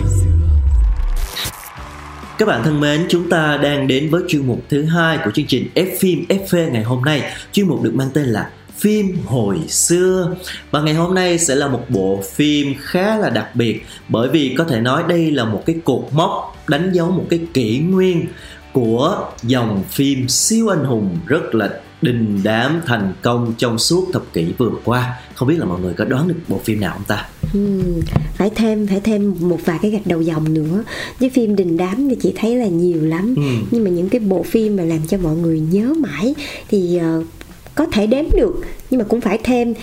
Các 2.38 2.48
bạn 2.48 2.62
thân 2.64 2.80
mến, 2.80 3.06
chúng 3.08 3.30
ta 3.30 3.58
đang 3.62 3.86
đến 3.86 4.10
với 4.10 4.22
chuyên 4.28 4.46
mục 4.46 4.60
thứ 4.68 4.84
hai 4.84 5.18
của 5.24 5.30
chương 5.30 5.46
trình 5.46 5.68
F 5.74 5.96
phim 5.98 6.24
FV 6.28 6.70
ngày 6.70 6.82
hôm 6.82 7.04
nay. 7.04 7.22
Chuyên 7.52 7.68
mục 7.68 7.82
được 7.82 7.94
mang 7.94 8.10
tên 8.14 8.24
là 8.24 8.50
phim 8.76 9.18
hồi 9.26 9.58
xưa 9.68 10.36
và 10.70 10.80
ngày 10.80 10.94
hôm 10.94 11.14
nay 11.14 11.38
sẽ 11.38 11.54
là 11.54 11.68
một 11.68 11.84
bộ 11.88 12.22
phim 12.34 12.74
khá 12.80 13.16
là 13.16 13.30
đặc 13.30 13.48
biệt 13.54 13.86
bởi 14.08 14.28
vì 14.28 14.54
có 14.58 14.64
thể 14.64 14.80
nói 14.80 15.02
đây 15.08 15.30
là 15.30 15.44
một 15.44 15.62
cái 15.66 15.76
cột 15.84 16.04
mốc 16.12 16.56
đánh 16.68 16.90
dấu 16.92 17.10
một 17.10 17.26
cái 17.30 17.40
kỷ 17.54 17.78
nguyên 17.78 18.26
của 18.72 19.30
dòng 19.42 19.82
phim 19.88 20.28
siêu 20.28 20.68
anh 20.68 20.84
hùng 20.84 21.18
rất 21.26 21.54
là 21.54 21.70
đình 22.02 22.40
đám 22.44 22.80
thành 22.86 23.12
công 23.22 23.54
trong 23.58 23.78
suốt 23.78 24.08
thập 24.12 24.32
kỷ 24.32 24.52
vừa 24.58 24.70
qua. 24.84 25.20
Không 25.34 25.48
biết 25.48 25.56
là 25.58 25.64
mọi 25.64 25.80
người 25.80 25.94
có 25.94 26.04
đoán 26.04 26.28
được 26.28 26.34
bộ 26.48 26.60
phim 26.64 26.80
nào 26.80 26.92
không 26.92 27.04
ta? 27.04 27.28
Ừ, 27.54 27.82
phải 28.36 28.50
thêm 28.50 28.86
phải 28.86 29.00
thêm 29.00 29.34
một 29.40 29.58
vài 29.64 29.78
cái 29.82 29.90
gạch 29.90 30.06
đầu 30.06 30.20
dòng 30.20 30.54
nữa. 30.54 30.84
Với 31.20 31.30
phim 31.30 31.56
đình 31.56 31.76
đám 31.76 32.08
thì 32.08 32.16
chị 32.22 32.32
thấy 32.36 32.56
là 32.56 32.66
nhiều 32.66 33.04
lắm. 33.04 33.34
Ừ. 33.36 33.42
nhưng 33.70 33.84
mà 33.84 33.90
những 33.90 34.08
cái 34.08 34.20
bộ 34.20 34.42
phim 34.42 34.76
mà 34.76 34.82
làm 34.82 35.06
cho 35.06 35.18
mọi 35.18 35.36
người 35.36 35.60
nhớ 35.60 35.94
mãi 35.98 36.34
thì 36.68 36.96
ờ, 36.96 37.22
có 37.74 37.86
thể 37.86 38.06
đếm 38.06 38.24
được. 38.36 38.54
Nhưng 38.90 38.98
mà 38.98 39.04
cũng 39.08 39.20
phải 39.20 39.38
thêm 39.44 39.74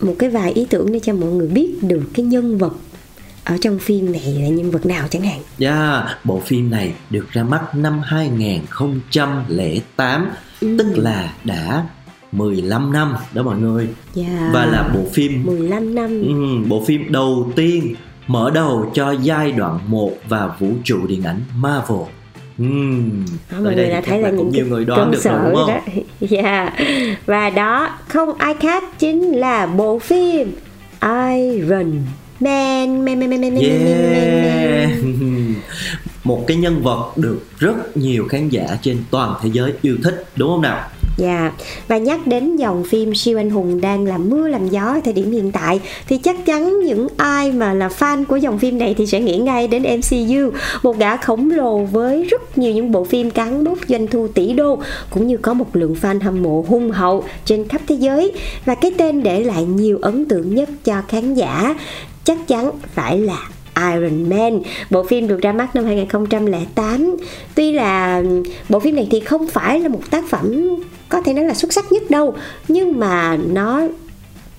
một 0.00 0.14
cái 0.18 0.30
vài 0.30 0.52
ý 0.52 0.66
tưởng 0.70 0.92
để 0.92 1.00
cho 1.02 1.14
mọi 1.14 1.30
người 1.30 1.48
biết 1.48 1.82
được 1.82 2.02
cái 2.14 2.26
nhân 2.26 2.58
vật 2.58 2.72
ở 3.44 3.56
trong 3.60 3.78
phim 3.78 4.12
này 4.12 4.38
là 4.42 4.48
nhân 4.48 4.70
vật 4.70 4.86
nào 4.86 5.08
chẳng 5.10 5.22
hạn. 5.22 5.40
Yeah, 5.58 6.04
bộ 6.24 6.40
phim 6.40 6.70
này 6.70 6.92
được 7.10 7.30
ra 7.30 7.42
mắt 7.42 7.74
năm 7.74 8.00
2008 8.04 10.30
tức 10.60 10.86
là 10.96 11.34
đã 11.44 11.84
15 12.32 12.92
năm 12.92 13.14
đó 13.32 13.42
mọi 13.42 13.58
người 13.58 13.88
yeah. 14.16 14.52
và 14.52 14.66
là 14.66 14.90
bộ 14.94 15.00
phim 15.12 15.46
15 15.46 15.94
năm 15.94 16.22
Ừ, 16.22 16.68
bộ 16.68 16.84
phim 16.86 17.12
đầu 17.12 17.52
tiên 17.56 17.94
mở 18.26 18.50
đầu 18.54 18.90
cho 18.94 19.10
giai 19.10 19.52
đoạn 19.52 19.78
1 19.86 20.10
và 20.28 20.50
vũ 20.58 20.68
trụ 20.84 21.06
điện 21.06 21.22
ảnh 21.22 21.40
Marvel. 21.56 21.98
Đó, 22.58 22.66
tới 23.50 23.60
mọi 23.60 23.74
đây 23.74 23.84
người 23.84 23.94
đã 23.94 24.00
thấy 24.00 24.22
là 24.22 24.28
cũng 24.30 24.38
những 24.38 24.52
nhiều 24.52 24.66
người 24.66 24.84
đoán 24.84 25.10
được 25.10 25.22
rồi 25.22 25.38
đúng 25.44 25.54
không? 25.54 25.68
đó 25.68 25.80
yeah. 26.30 26.72
và 27.26 27.50
đó 27.50 27.98
không 28.08 28.34
ai 28.38 28.54
khác 28.54 28.98
chính 28.98 29.22
là 29.32 29.66
bộ 29.66 29.98
phim 29.98 30.52
Iron 31.02 31.92
Man 32.40 33.04
man 33.04 33.04
man 33.04 33.20
man 33.20 33.30
man 33.30 33.40
man 33.40 33.54
man 33.54 33.62
Yeah. 33.62 34.90
man 35.04 35.54
Một 36.24 36.44
cái 36.46 36.56
nhân 36.56 36.82
vật 36.82 37.12
được 37.16 37.40
rất 37.58 37.96
nhiều 37.96 38.26
khán 38.28 38.48
giả 38.48 38.78
trên 38.82 39.04
toàn 39.10 39.34
thế 39.42 39.50
giới 39.52 39.72
yêu 39.82 39.96
thích 40.04 40.24
đúng 40.36 40.48
không 40.48 40.62
nào? 40.62 40.88
Dạ, 41.20 41.52
và 41.88 41.98
nhắc 41.98 42.26
đến 42.26 42.56
dòng 42.56 42.84
phim 42.84 43.14
siêu 43.14 43.38
anh 43.38 43.50
hùng 43.50 43.80
đang 43.80 44.06
làm 44.06 44.30
mưa 44.30 44.48
làm 44.48 44.68
gió 44.68 44.82
ở 44.82 45.00
thời 45.04 45.14
điểm 45.14 45.32
hiện 45.32 45.52
tại 45.52 45.80
thì 46.08 46.18
chắc 46.18 46.46
chắn 46.46 46.80
những 46.80 47.06
ai 47.16 47.52
mà 47.52 47.74
là 47.74 47.88
fan 47.88 48.24
của 48.24 48.36
dòng 48.36 48.58
phim 48.58 48.78
này 48.78 48.94
thì 48.98 49.06
sẽ 49.06 49.20
nghĩ 49.20 49.38
ngay 49.38 49.68
đến 49.68 49.82
MCU, 49.82 50.50
một 50.82 50.98
gã 50.98 51.16
khổng 51.16 51.50
lồ 51.50 51.78
với 51.78 52.24
rất 52.24 52.58
nhiều 52.58 52.74
những 52.74 52.92
bộ 52.92 53.04
phim 53.04 53.30
cán 53.30 53.64
bút 53.64 53.78
doanh 53.88 54.06
thu 54.06 54.28
tỷ 54.28 54.52
đô 54.52 54.78
cũng 55.10 55.26
như 55.26 55.36
có 55.36 55.54
một 55.54 55.76
lượng 55.76 55.96
fan 56.00 56.20
hâm 56.20 56.42
mộ 56.42 56.64
hung 56.68 56.90
hậu 56.90 57.24
trên 57.44 57.68
khắp 57.68 57.80
thế 57.88 57.94
giới 57.94 58.32
và 58.64 58.74
cái 58.74 58.90
tên 58.98 59.22
để 59.22 59.44
lại 59.44 59.64
nhiều 59.64 59.98
ấn 60.02 60.26
tượng 60.26 60.54
nhất 60.54 60.68
cho 60.84 61.02
khán 61.08 61.34
giả 61.34 61.74
chắc 62.24 62.48
chắn 62.48 62.70
phải 62.94 63.18
là 63.18 63.48
Iron 63.76 64.30
Man. 64.30 64.60
Bộ 64.90 65.04
phim 65.04 65.28
được 65.28 65.42
ra 65.42 65.52
mắt 65.52 65.76
năm 65.76 65.84
2008 65.84 67.16
Tuy 67.54 67.72
là 67.72 68.22
bộ 68.68 68.80
phim 68.80 68.96
này 68.96 69.08
thì 69.10 69.20
không 69.20 69.48
phải 69.48 69.80
là 69.80 69.88
một 69.88 70.10
tác 70.10 70.28
phẩm 70.28 70.76
có 71.08 71.22
thể 71.22 71.34
nói 71.34 71.44
là 71.44 71.54
xuất 71.54 71.72
sắc 71.72 71.92
nhất 71.92 72.02
đâu 72.10 72.34
Nhưng 72.68 72.98
mà 72.98 73.36
nó 73.36 73.82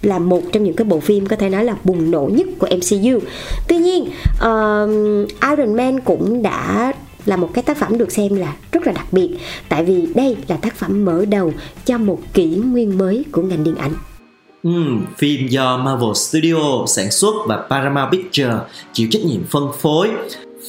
là 0.01 0.19
một 0.19 0.41
trong 0.51 0.63
những 0.63 0.75
cái 0.75 0.85
bộ 0.85 0.99
phim 0.99 1.25
có 1.25 1.35
thể 1.35 1.49
nói 1.49 1.65
là 1.65 1.75
bùng 1.83 2.11
nổ 2.11 2.29
nhất 2.33 2.47
của 2.59 2.67
MCU 2.67 3.19
Tuy 3.67 3.77
nhiên 3.77 4.05
um, 4.41 5.25
Iron 5.49 5.73
Man 5.75 5.99
cũng 5.99 6.41
đã 6.41 6.93
là 7.25 7.35
một 7.35 7.49
cái 7.53 7.63
tác 7.63 7.77
phẩm 7.77 7.97
được 7.97 8.11
xem 8.11 8.35
là 8.35 8.55
rất 8.71 8.87
là 8.87 8.93
đặc 8.93 9.05
biệt 9.11 9.29
Tại 9.69 9.83
vì 9.85 10.07
đây 10.15 10.37
là 10.47 10.57
tác 10.57 10.75
phẩm 10.75 11.05
mở 11.05 11.25
đầu 11.25 11.53
cho 11.85 11.97
một 11.97 12.19
kỷ 12.33 12.45
nguyên 12.45 12.97
mới 12.97 13.25
của 13.31 13.41
ngành 13.41 13.63
điện 13.63 13.75
ảnh. 13.75 13.93
Ừm, 14.63 15.05
phim 15.17 15.47
do 15.47 15.77
Marvel 15.77 16.13
Studio 16.15 16.85
sản 16.87 17.11
xuất 17.11 17.33
và 17.45 17.65
Paramount 17.69 18.11
Pictures 18.11 18.61
chịu 18.93 19.07
trách 19.11 19.25
nhiệm 19.25 19.43
phân 19.43 19.63
phối. 19.79 20.09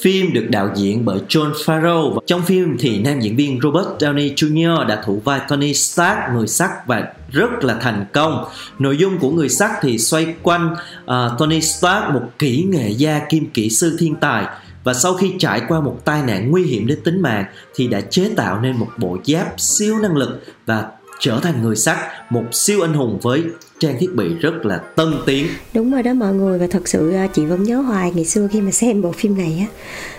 Phim 0.03 0.33
được 0.33 0.47
đạo 0.51 0.71
diễn 0.77 1.05
bởi 1.05 1.21
John 1.29 1.53
Favreau. 1.53 2.19
Trong 2.27 2.43
phim 2.43 2.77
thì 2.79 2.99
nam 2.99 3.21
diễn 3.21 3.37
viên 3.37 3.61
Robert 3.63 3.87
Downey 3.99 4.35
Jr. 4.35 4.87
đã 4.87 5.03
thủ 5.05 5.21
vai 5.25 5.41
Tony 5.49 5.75
Stark, 5.75 6.19
người 6.35 6.47
sắt 6.47 6.71
và 6.87 7.13
rất 7.31 7.65
là 7.65 7.75
thành 7.75 8.07
công. 8.13 8.45
Nội 8.79 8.97
dung 8.97 9.19
của 9.19 9.31
người 9.31 9.49
sắt 9.49 9.71
thì 9.83 9.99
xoay 9.99 10.27
quanh 10.43 10.75
uh, 11.05 11.39
Tony 11.39 11.61
Stark, 11.61 12.11
một 12.13 12.23
kỹ 12.39 12.67
nghệ 12.69 12.91
gia 12.91 13.21
kim 13.31 13.51
kỹ 13.51 13.71
sư 13.71 13.97
thiên 13.99 14.15
tài 14.15 14.47
và 14.85 14.95
sau 14.95 15.15
khi 15.15 15.35
trải 15.39 15.63
qua 15.69 15.81
một 15.81 15.99
tai 16.05 16.23
nạn 16.23 16.51
nguy 16.51 16.63
hiểm 16.63 16.87
đến 16.87 16.99
tính 17.05 17.23
mạng 17.23 17.45
thì 17.75 17.87
đã 17.89 18.01
chế 18.01 18.31
tạo 18.37 18.61
nên 18.61 18.77
một 18.77 18.89
bộ 18.97 19.19
giáp 19.25 19.61
siêu 19.61 19.99
năng 19.99 20.17
lực 20.17 20.43
và 20.67 20.91
trở 21.23 21.41
thành 21.43 21.63
người 21.63 21.77
sắt, 21.77 21.99
một 22.31 22.45
siêu 22.53 22.81
anh 22.81 22.93
hùng 22.93 23.19
với 23.23 23.43
trang 23.79 23.97
thiết 23.99 24.15
bị 24.15 24.35
rất 24.35 24.67
là 24.67 24.79
tân 24.79 25.15
tiến. 25.27 25.47
Đúng 25.75 25.93
rồi 25.93 26.03
đó 26.03 26.13
mọi 26.13 26.35
người 26.35 26.59
và 26.59 26.67
thật 26.71 26.89
sự 26.89 27.13
à, 27.13 27.27
chị 27.27 27.45
vẫn 27.45 27.63
nhớ 27.63 27.77
hoài 27.77 28.13
ngày 28.15 28.25
xưa 28.25 28.49
khi 28.53 28.61
mà 28.61 28.71
xem 28.71 29.03
bộ 29.03 29.13
phim 29.13 29.37
này 29.37 29.57
á 29.61 29.67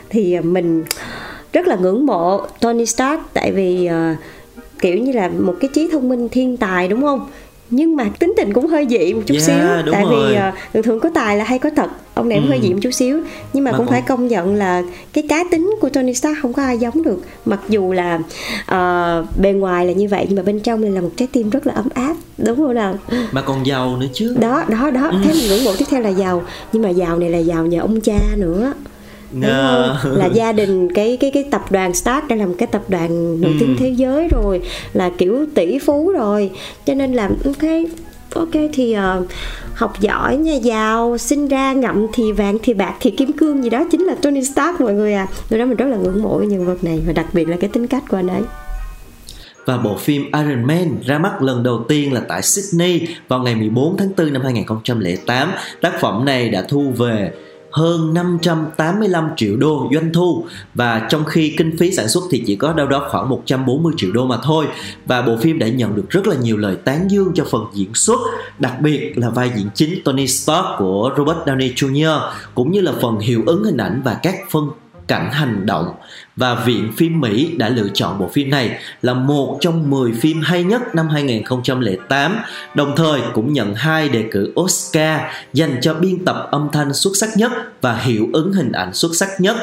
thì 0.09 0.33
à, 0.33 0.41
mình 0.41 0.83
rất 1.53 1.67
là 1.67 1.75
ngưỡng 1.75 2.05
mộ 2.05 2.45
Tony 2.59 2.85
Stark 2.85 3.21
tại 3.33 3.51
vì 3.51 3.89
uh, 3.89 4.17
kiểu 4.79 4.97
như 4.97 5.11
là 5.11 5.29
một 5.29 5.55
cái 5.59 5.69
trí 5.73 5.89
thông 5.91 6.09
minh 6.09 6.29
thiên 6.29 6.57
tài 6.57 6.87
đúng 6.87 7.01
không? 7.01 7.29
Nhưng 7.69 7.95
mà 7.95 8.05
tính 8.19 8.33
tình 8.37 8.53
cũng 8.53 8.67
hơi 8.67 8.87
dị 8.89 9.13
một 9.13 9.21
chút 9.25 9.33
Yeah, 9.35 9.45
xíu 9.47 9.91
tại 9.91 10.03
rồi. 10.03 10.29
vì 10.29 10.35
à, 10.35 10.53
thường 10.73 10.83
thường 10.83 10.99
có 10.99 11.09
tài 11.13 11.37
là 11.37 11.43
hay 11.43 11.59
có 11.59 11.69
tật 11.69 11.89
ông 12.13 12.29
này 12.29 12.37
cũng 12.37 12.45
Ừ. 12.47 12.49
hơi 12.49 12.59
dị 12.63 12.73
một 12.73 12.79
chút 12.81 12.91
xíu 12.91 13.19
nhưng 13.53 13.63
mà, 13.63 13.71
Mà 13.71 13.77
cũng 13.77 13.87
phải 13.87 14.01
công 14.01 14.27
nhận 14.27 14.55
là 14.55 14.83
cái 15.13 15.23
cá 15.29 15.43
tính 15.51 15.75
của 15.81 15.89
Tony 15.89 16.13
Stark 16.13 16.37
không 16.41 16.53
có 16.53 16.63
ai 16.63 16.77
giống 16.77 17.03
được 17.03 17.19
mặc 17.45 17.59
dù 17.69 17.93
là 17.93 18.19
à, 18.65 19.17
bề 19.41 19.51
ngoài 19.51 19.85
là 19.85 19.93
như 19.93 20.07
vậy 20.07 20.25
nhưng 20.29 20.35
mà 20.35 20.43
bên 20.43 20.59
trong 20.59 20.81
này 20.81 20.91
là 20.91 21.01
một 21.01 21.09
trái 21.17 21.27
tim 21.31 21.49
rất 21.49 21.67
là 21.67 21.73
ấm 21.73 21.87
áp 21.93 22.15
đúng 22.37 22.55
không 22.57 22.73
nào 22.75 22.95
Mà 23.31 23.41
còn 23.41 23.65
giàu 23.65 23.97
nữa 23.97 24.07
chứ. 24.13 24.35
đó 24.39 24.63
đó 24.69 24.89
đó 24.89 25.07
Ừ. 25.11 25.17
thế 25.23 25.33
mình 25.33 25.47
ngưỡng 25.47 25.63
mộ 25.63 25.71
tiếp 25.77 25.85
theo 25.89 26.01
là 26.01 26.09
giàu 26.09 26.43
nhưng 26.73 26.83
mà 26.83 26.89
giàu 26.89 27.19
này 27.19 27.29
là 27.29 27.37
giàu 27.37 27.65
nhờ 27.65 27.79
ông 27.81 28.01
cha 28.01 28.19
nữa 28.37 28.73
đúng 29.33 29.43
Ờ. 29.51 29.97
là 30.03 30.25
gia 30.25 30.51
đình 30.51 30.93
cái 30.93 31.17
cái 31.19 31.31
cái 31.31 31.43
tập 31.51 31.71
đoàn 31.71 31.93
Stark 31.93 32.27
đây 32.27 32.39
là 32.39 32.45
một 32.45 32.55
cái 32.57 32.67
tập 32.67 32.81
đoàn 32.87 33.41
nổi 33.41 33.51
Ừ. 33.51 33.57
tiếng 33.59 33.75
thế 33.79 33.89
giới 33.89 34.27
rồi 34.31 34.61
là 34.93 35.11
kiểu 35.17 35.45
tỷ 35.55 35.79
phú 35.79 36.11
rồi 36.11 36.51
cho 36.85 36.93
nên 36.93 37.13
là 37.13 37.29
ok 37.45 37.69
ok 38.35 38.51
thì 38.73 38.93
ờ, 38.93 39.25
học 39.73 39.93
giỏi 40.01 40.37
nhà 40.37 40.53
giàu 40.55 41.17
sinh 41.17 41.47
ra 41.47 41.73
ngậm 41.73 42.07
thì 42.13 42.31
vàng 42.31 42.57
thì 42.63 42.73
bạc 42.73 42.93
thì 42.99 43.11
kim 43.11 43.31
cương 43.33 43.63
gì 43.63 43.69
đó 43.69 43.83
chính 43.91 44.01
là 44.05 44.15
Tony 44.21 44.43
Stark 44.45 44.81
mọi 44.81 44.93
người 44.93 45.13
à 45.13 45.27
từ 45.49 45.57
đó 45.57 45.65
mình 45.65 45.77
rất 45.77 45.85
là 45.85 45.97
ngưỡng 45.97 46.23
mộ 46.23 46.39
nhân 46.47 46.65
vật 46.65 46.83
này 46.83 47.01
và 47.07 47.13
đặc 47.13 47.25
biệt 47.33 47.47
là 47.47 47.57
cái 47.59 47.69
tính 47.73 47.87
cách 47.87 48.03
của 48.09 48.17
anh 48.17 48.27
ấy 48.27 48.41
Và 49.65 49.77
bộ 49.77 49.97
phim 49.97 50.21
Iron 50.33 50.63
Man 50.67 50.95
ra 51.05 51.17
mắt 51.19 51.41
lần 51.41 51.63
đầu 51.63 51.83
tiên 51.89 52.13
là 52.13 52.21
tại 52.27 52.41
Sydney 52.41 53.07
vào 53.27 53.39
ngày 53.39 53.55
14 53.55 53.95
tháng 53.97 54.09
4 54.17 54.33
năm 54.33 54.41
2008. 54.41 55.51
Tác 55.81 55.93
phẩm 56.01 56.25
này 56.25 56.49
đã 56.49 56.61
thu 56.69 56.91
về 56.97 57.31
hơn 57.73 58.13
585 58.13 59.29
triệu 59.37 59.55
đô 59.57 59.89
doanh 59.93 60.13
thu 60.13 60.45
và 60.73 61.07
trong 61.09 61.25
khi 61.25 61.53
kinh 61.57 61.77
phí 61.77 61.91
sản 61.91 62.07
xuất 62.07 62.23
thì 62.31 62.43
chỉ 62.45 62.55
có 62.55 62.73
đâu 62.73 62.87
đó 62.87 63.07
khoảng 63.11 63.29
140 63.29 63.93
triệu 63.97 64.11
đô 64.11 64.25
mà 64.25 64.37
thôi 64.43 64.65
và 65.05 65.21
bộ 65.21 65.37
phim 65.37 65.59
đã 65.59 65.67
nhận 65.67 65.95
được 65.95 66.09
rất 66.09 66.27
là 66.27 66.35
nhiều 66.35 66.57
lời 66.57 66.75
tán 66.75 67.11
dương 67.11 67.31
cho 67.35 67.45
phần 67.51 67.65
diễn 67.73 67.93
xuất, 67.93 68.19
đặc 68.59 68.81
biệt 68.81 69.17
là 69.17 69.29
vai 69.29 69.51
diễn 69.55 69.67
chính 69.75 70.03
Tony 70.03 70.27
Stark 70.27 70.65
của 70.77 71.11
Robert 71.17 71.37
Downey 71.37 71.73
Jr. 71.73 72.19
cũng 72.55 72.71
như 72.71 72.81
là 72.81 72.91
phần 73.01 73.19
hiệu 73.19 73.43
ứng 73.45 73.63
hình 73.63 73.77
ảnh 73.77 74.01
và 74.05 74.19
các 74.23 74.35
phân 74.49 74.69
cảnh 75.07 75.31
hành 75.31 75.65
động 75.65 75.93
và 76.35 76.55
Viện 76.55 76.91
Phim 76.97 77.21
Mỹ 77.21 77.55
đã 77.57 77.69
lựa 77.69 77.87
chọn 77.93 78.19
bộ 78.19 78.27
phim 78.27 78.49
này 78.49 78.79
là 79.01 79.13
một 79.13 79.57
trong 79.61 79.89
10 79.89 80.11
phim 80.11 80.41
hay 80.41 80.63
nhất 80.63 80.81
năm 80.95 81.07
2008, 81.09 82.37
đồng 82.75 82.95
thời 82.95 83.21
cũng 83.33 83.53
nhận 83.53 83.75
hai 83.75 84.09
đề 84.09 84.25
cử 84.31 84.53
Oscar 84.59 85.21
dành 85.53 85.77
cho 85.81 85.93
biên 85.93 86.25
tập 86.25 86.47
âm 86.51 86.67
thanh 86.73 86.93
xuất 86.93 87.11
sắc 87.15 87.29
nhất 87.37 87.51
và 87.81 87.95
hiệu 87.95 88.27
ứng 88.33 88.53
hình 88.53 88.71
ảnh 88.71 88.93
xuất 88.93 89.15
sắc 89.15 89.29
nhất. 89.39 89.55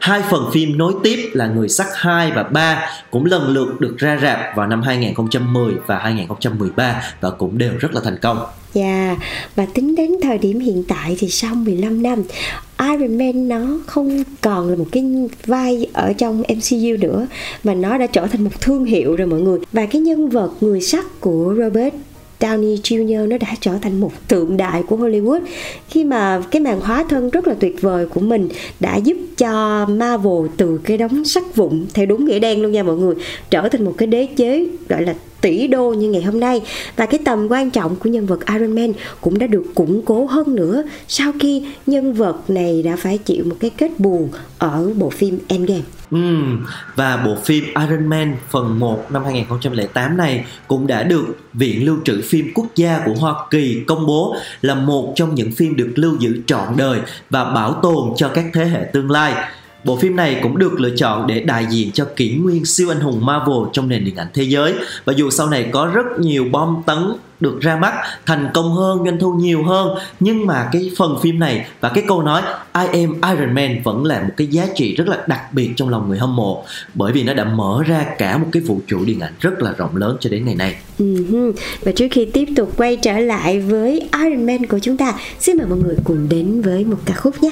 Hai 0.00 0.22
phần 0.30 0.50
phim 0.52 0.78
nối 0.78 0.94
tiếp 1.02 1.30
là 1.32 1.46
Người 1.46 1.68
sắc 1.68 1.86
2 1.94 2.30
và 2.30 2.42
3 2.42 2.90
cũng 3.10 3.24
lần 3.24 3.48
lượt 3.48 3.80
được 3.80 3.96
ra 3.98 4.18
rạp 4.22 4.56
vào 4.56 4.66
năm 4.66 4.82
2010 4.82 5.74
và 5.86 5.98
2013 5.98 7.02
và 7.20 7.30
cũng 7.30 7.58
đều 7.58 7.72
rất 7.78 7.94
là 7.94 8.00
thành 8.04 8.16
công. 8.22 8.38
Dạ, 8.74 9.16
và 9.56 9.66
tính 9.74 9.94
đến 9.94 10.10
thời 10.22 10.38
điểm 10.38 10.60
hiện 10.60 10.84
tại 10.88 11.16
thì 11.18 11.28
sau 11.28 11.54
15 11.54 12.02
năm 12.02 12.22
Iron 12.80 13.18
Man 13.18 13.48
nó 13.48 13.66
không 13.86 14.24
còn 14.40 14.68
là 14.68 14.76
một 14.76 14.86
cái 14.92 15.04
vai 15.46 15.86
ở 15.92 16.12
trong 16.12 16.42
MCU 16.42 16.96
nữa 17.00 17.26
mà 17.64 17.74
nó 17.74 17.98
đã 17.98 18.06
trở 18.06 18.26
thành 18.26 18.44
một 18.44 18.60
thương 18.60 18.84
hiệu 18.84 19.16
rồi 19.16 19.26
mọi 19.26 19.40
người 19.40 19.58
và 19.72 19.86
cái 19.86 20.00
nhân 20.00 20.28
vật 20.28 20.50
người 20.60 20.80
sắt 20.80 21.04
của 21.20 21.54
Robert 21.58 21.94
Downey 22.40 22.76
Jr. 22.76 23.28
nó 23.28 23.38
đã 23.38 23.54
trở 23.60 23.72
thành 23.82 24.00
một 24.00 24.12
tượng 24.28 24.56
đại 24.56 24.82
của 24.82 24.96
Hollywood 24.96 25.40
khi 25.88 26.04
mà 26.04 26.42
cái 26.50 26.60
màn 26.60 26.80
hóa 26.80 27.04
thân 27.08 27.30
rất 27.30 27.48
là 27.48 27.54
tuyệt 27.60 27.82
vời 27.82 28.06
của 28.06 28.20
mình 28.20 28.48
đã 28.80 28.96
giúp 28.96 29.16
cho 29.38 29.86
Marvel 29.86 30.46
từ 30.56 30.80
cái 30.84 30.98
đống 30.98 31.24
sắt 31.24 31.56
vụn, 31.56 31.86
theo 31.94 32.06
đúng 32.06 32.24
nghĩa 32.24 32.38
đen 32.38 32.62
luôn 32.62 32.72
nha 32.72 32.82
mọi 32.82 32.96
người, 32.96 33.14
trở 33.50 33.68
thành 33.68 33.84
một 33.84 33.94
cái 33.98 34.06
đế 34.06 34.26
chế, 34.36 34.66
gọi 34.88 35.02
là 35.02 35.14
tỷ 35.40 35.66
đô 35.66 35.92
như 35.92 36.10
ngày 36.10 36.22
hôm 36.22 36.40
nay 36.40 36.62
và 36.96 37.06
cái 37.06 37.20
tầm 37.24 37.48
quan 37.48 37.70
trọng 37.70 37.96
của 37.96 38.10
nhân 38.10 38.26
vật 38.26 38.46
Iron 38.46 38.74
Man 38.74 38.92
cũng 39.20 39.38
đã 39.38 39.46
được 39.46 39.64
củng 39.74 40.02
cố 40.04 40.26
hơn 40.26 40.54
nữa 40.54 40.82
sau 41.08 41.32
khi 41.40 41.64
nhân 41.86 42.12
vật 42.12 42.50
này 42.50 42.82
đã 42.82 42.96
phải 42.96 43.18
chịu 43.18 43.44
một 43.44 43.56
cái 43.60 43.70
kết 43.70 44.00
buồn 44.00 44.28
ở 44.58 44.92
bộ 44.96 45.10
phim 45.10 45.38
Endgame. 45.48 45.82
Ừ, 46.10 46.18
và 46.96 47.16
bộ 47.16 47.36
phim 47.44 47.64
Iron 47.64 48.06
Man 48.06 48.36
phần 48.50 48.78
1 48.78 49.12
năm 49.12 49.24
2008 49.24 50.16
này 50.16 50.44
cũng 50.68 50.86
đã 50.86 51.02
được 51.02 51.24
Viện 51.52 51.84
Lưu 51.84 51.96
trữ 52.04 52.22
Phim 52.22 52.52
Quốc 52.54 52.66
gia 52.76 53.02
của 53.06 53.14
Hoa 53.14 53.34
Kỳ 53.50 53.82
công 53.86 54.06
bố 54.06 54.36
là 54.62 54.74
một 54.74 55.12
trong 55.16 55.34
những 55.34 55.52
phim 55.52 55.76
được 55.76 55.92
lưu 55.94 56.16
giữ 56.18 56.40
trọn 56.46 56.76
đời 56.76 57.00
và 57.30 57.44
bảo 57.44 57.72
tồn 57.72 58.12
cho 58.16 58.28
các 58.28 58.44
thế 58.52 58.64
hệ 58.64 58.84
tương 58.92 59.10
lai. 59.10 59.34
Bộ 59.86 59.96
phim 59.96 60.16
này 60.16 60.40
cũng 60.42 60.58
được 60.58 60.80
lựa 60.80 60.96
chọn 60.96 61.26
để 61.26 61.40
đại 61.40 61.66
diện 61.70 61.90
cho 61.92 62.04
kỷ 62.16 62.34
nguyên 62.34 62.64
siêu 62.64 62.88
anh 62.92 63.00
hùng 63.00 63.26
Marvel 63.26 63.70
trong 63.72 63.88
nền 63.88 64.04
điện 64.04 64.16
ảnh 64.16 64.26
thế 64.34 64.42
giới 64.42 64.74
và 65.04 65.12
dù 65.16 65.30
sau 65.30 65.48
này 65.48 65.68
có 65.72 65.90
rất 65.94 66.06
nhiều 66.18 66.46
bom 66.50 66.82
tấn 66.86 66.98
được 67.40 67.60
ra 67.60 67.76
mắt 67.76 67.94
thành 68.26 68.50
công 68.54 68.74
hơn 68.74 68.98
doanh 69.04 69.18
thu 69.20 69.32
nhiều 69.32 69.64
hơn 69.64 69.98
nhưng 70.20 70.46
mà 70.46 70.68
cái 70.72 70.90
phần 70.98 71.18
phim 71.22 71.38
này 71.38 71.66
và 71.80 71.88
cái 71.88 72.04
câu 72.08 72.22
nói 72.22 72.42
I 72.74 73.02
am 73.02 73.36
Iron 73.36 73.54
Man 73.54 73.82
vẫn 73.84 74.04
là 74.04 74.22
một 74.22 74.34
cái 74.36 74.46
giá 74.46 74.66
trị 74.74 74.94
rất 74.94 75.08
là 75.08 75.24
đặc 75.26 75.52
biệt 75.52 75.70
trong 75.76 75.88
lòng 75.88 76.08
người 76.08 76.18
hâm 76.18 76.36
mộ 76.36 76.64
bởi 76.94 77.12
vì 77.12 77.22
nó 77.22 77.34
đã 77.34 77.44
mở 77.44 77.82
ra 77.86 78.06
cả 78.18 78.38
một 78.38 78.46
cái 78.52 78.62
vũ 78.62 78.80
trụ 78.86 79.04
điện 79.04 79.20
ảnh 79.20 79.32
rất 79.40 79.62
là 79.62 79.72
rộng 79.78 79.96
lớn 79.96 80.16
cho 80.20 80.30
đến 80.30 80.44
ngày 80.44 80.54
nay. 80.54 80.76
Uh-huh. 80.98 81.52
Và 81.80 81.92
trước 81.96 82.08
khi 82.10 82.24
tiếp 82.24 82.48
tục 82.56 82.72
quay 82.76 82.96
trở 82.96 83.18
lại 83.18 83.60
với 83.60 84.08
Iron 84.24 84.46
Man 84.46 84.66
của 84.66 84.78
chúng 84.78 84.96
ta, 84.96 85.14
xin 85.40 85.56
mời 85.56 85.66
mọi 85.66 85.78
người 85.78 85.96
cùng 86.04 86.28
đến 86.28 86.60
với 86.60 86.84
một 86.84 86.98
ca 87.04 87.14
khúc 87.14 87.42
nhé. 87.42 87.50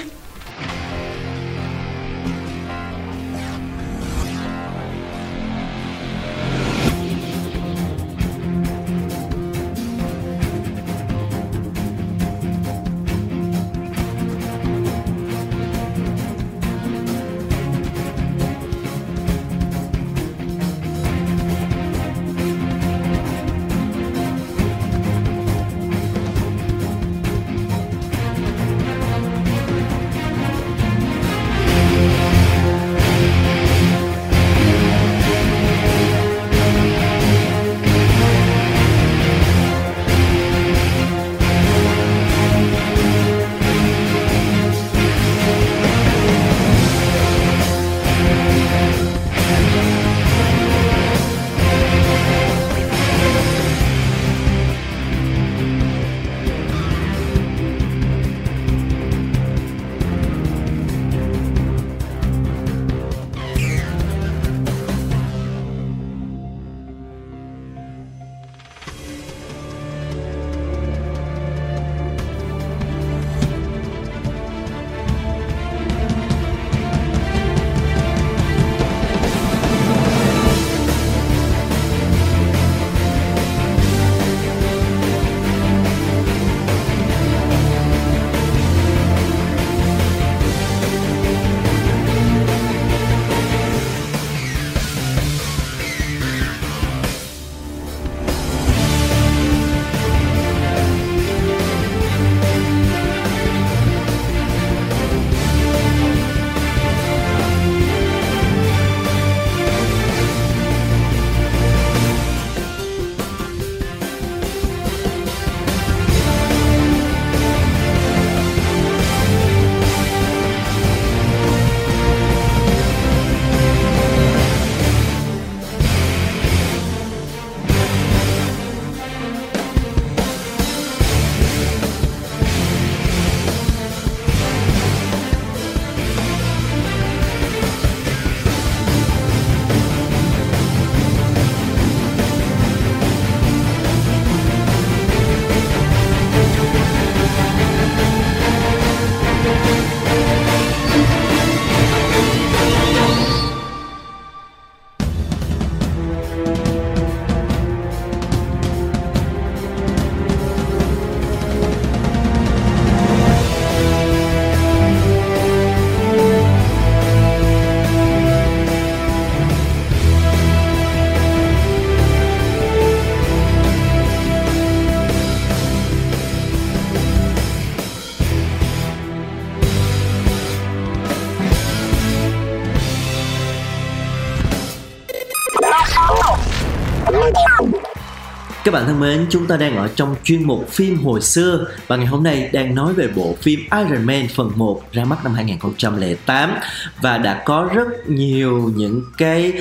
Các 188.64 188.70
bạn 188.74 188.86
thân 188.86 189.00
mến, 189.00 189.26
chúng 189.30 189.46
ta 189.46 189.56
đang 189.56 189.76
ở 189.76 189.88
trong 189.96 190.16
chuyên 190.24 190.42
mục 190.42 190.68
phim 190.68 191.04
hồi 191.04 191.20
xưa 191.20 191.66
và 191.86 191.96
ngày 191.96 192.06
hôm 192.06 192.22
nay 192.22 192.50
đang 192.52 192.74
nói 192.74 192.94
về 192.94 193.08
bộ 193.08 193.34
phim 193.40 193.60
Iron 193.60 194.06
Man 194.06 194.28
phần 194.34 194.50
1 194.54 194.82
ra 194.92 195.04
mắt 195.04 195.24
năm 195.24 195.34
2008 195.34 196.54
và 197.00 197.18
đã 197.18 197.42
có 197.44 197.70
rất 197.74 198.08
nhiều 198.08 198.70
những 198.76 199.02
cái 199.18 199.52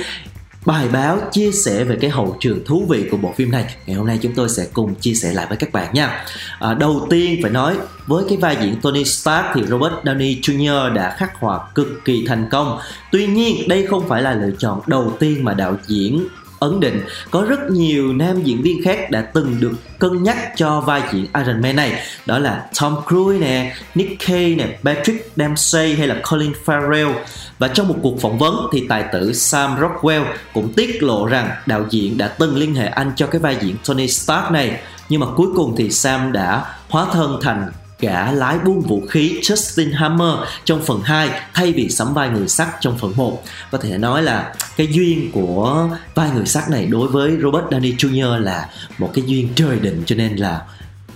bài 0.66 0.88
báo 0.92 1.18
chia 1.32 1.52
sẻ 1.52 1.84
về 1.84 1.96
cái 2.00 2.10
hậu 2.10 2.36
trường 2.40 2.64
thú 2.64 2.86
vị 2.88 3.04
của 3.10 3.16
bộ 3.16 3.34
phim 3.36 3.50
này. 3.50 3.76
Ngày 3.86 3.96
hôm 3.96 4.06
nay 4.06 4.18
chúng 4.22 4.32
tôi 4.34 4.48
sẽ 4.48 4.66
cùng 4.72 4.94
chia 4.94 5.14
sẻ 5.14 5.32
lại 5.32 5.46
với 5.48 5.56
các 5.56 5.72
bạn 5.72 5.94
nha. 5.94 6.24
À, 6.58 6.74
đầu 6.74 7.06
tiên 7.10 7.38
phải 7.42 7.50
nói 7.50 7.76
với 8.06 8.24
cái 8.28 8.38
vai 8.38 8.56
diễn 8.62 8.80
Tony 8.80 9.04
Stark 9.04 9.46
thì 9.54 9.62
Robert 9.68 9.94
Downey 10.04 10.40
Jr. 10.40 10.92
đã 10.92 11.16
khắc 11.18 11.40
họa 11.40 11.60
cực 11.74 12.04
kỳ 12.04 12.24
thành 12.26 12.48
công. 12.50 12.78
Tuy 13.12 13.26
nhiên 13.26 13.68
đây 13.68 13.86
không 13.86 14.08
phải 14.08 14.22
là 14.22 14.34
lựa 14.34 14.50
chọn 14.58 14.80
đầu 14.86 15.16
tiên 15.20 15.44
mà 15.44 15.54
đạo 15.54 15.76
diễn 15.86 16.28
ấn 16.60 16.80
định. 16.80 17.00
Có 17.30 17.42
rất 17.42 17.70
nhiều 17.70 18.12
nam 18.12 18.42
diễn 18.42 18.62
viên 18.62 18.84
khác 18.84 19.10
đã 19.10 19.20
từng 19.20 19.56
được 19.60 19.72
cân 19.98 20.22
nhắc 20.22 20.36
cho 20.56 20.80
vai 20.80 21.02
diễn 21.12 21.26
Iron 21.34 21.62
Man 21.62 21.76
này. 21.76 21.92
Đó 22.26 22.38
là 22.38 22.66
Tom 22.80 22.96
Cruise 23.08 23.46
nè, 23.46 23.76
Nick 23.94 24.26
Cage 24.26 24.54
nè, 24.54 24.78
Patrick 24.82 25.36
Dempsey 25.36 25.94
hay 25.94 26.08
là 26.08 26.16
Colin 26.30 26.52
Farrell 26.64 27.12
và 27.58 27.68
trong 27.68 27.88
một 27.88 27.96
cuộc 28.02 28.20
phỏng 28.20 28.38
vấn 28.38 28.68
thì 28.72 28.86
tài 28.88 29.04
tử 29.12 29.32
Sam 29.32 29.76
Rockwell 29.76 30.24
cũng 30.54 30.72
tiết 30.72 31.02
lộ 31.02 31.26
rằng 31.26 31.50
đạo 31.66 31.84
diễn 31.90 32.18
đã 32.18 32.28
từng 32.28 32.56
liên 32.56 32.74
hệ 32.74 32.86
anh 32.86 33.12
cho 33.16 33.26
cái 33.26 33.40
vai 33.40 33.56
diễn 33.60 33.76
Tony 33.86 34.08
Stark 34.08 34.50
này 34.50 34.80
nhưng 35.08 35.20
mà 35.20 35.26
cuối 35.36 35.48
cùng 35.56 35.74
thì 35.76 35.90
Sam 35.90 36.32
đã 36.32 36.74
hóa 36.88 37.06
thân 37.12 37.38
thành 37.42 37.70
gã 38.00 38.32
lái 38.32 38.58
buôn 38.58 38.80
vũ 38.80 39.02
khí 39.10 39.38
Justin 39.42 39.94
Hammer 39.94 40.48
trong 40.64 40.82
phần 40.82 41.00
2 41.04 41.30
thay 41.54 41.72
vì 41.72 41.88
sắm 41.88 42.14
vai 42.14 42.28
người 42.28 42.48
sắt 42.48 42.68
trong 42.80 42.98
phần 42.98 43.12
1 43.16 43.42
có 43.70 43.78
thể 43.78 43.98
nói 43.98 44.22
là 44.22 44.54
cái 44.76 44.86
duyên 44.86 45.30
của 45.32 45.88
vai 46.14 46.30
người 46.34 46.46
sắt 46.46 46.70
này 46.70 46.86
đối 46.86 47.08
với 47.08 47.36
Robert 47.42 47.64
Downey 47.64 47.96
Jr. 47.96 48.38
là 48.38 48.68
một 48.98 49.10
cái 49.14 49.24
duyên 49.26 49.48
trời 49.54 49.78
định 49.78 50.02
cho 50.06 50.16
nên 50.16 50.36
là 50.36 50.62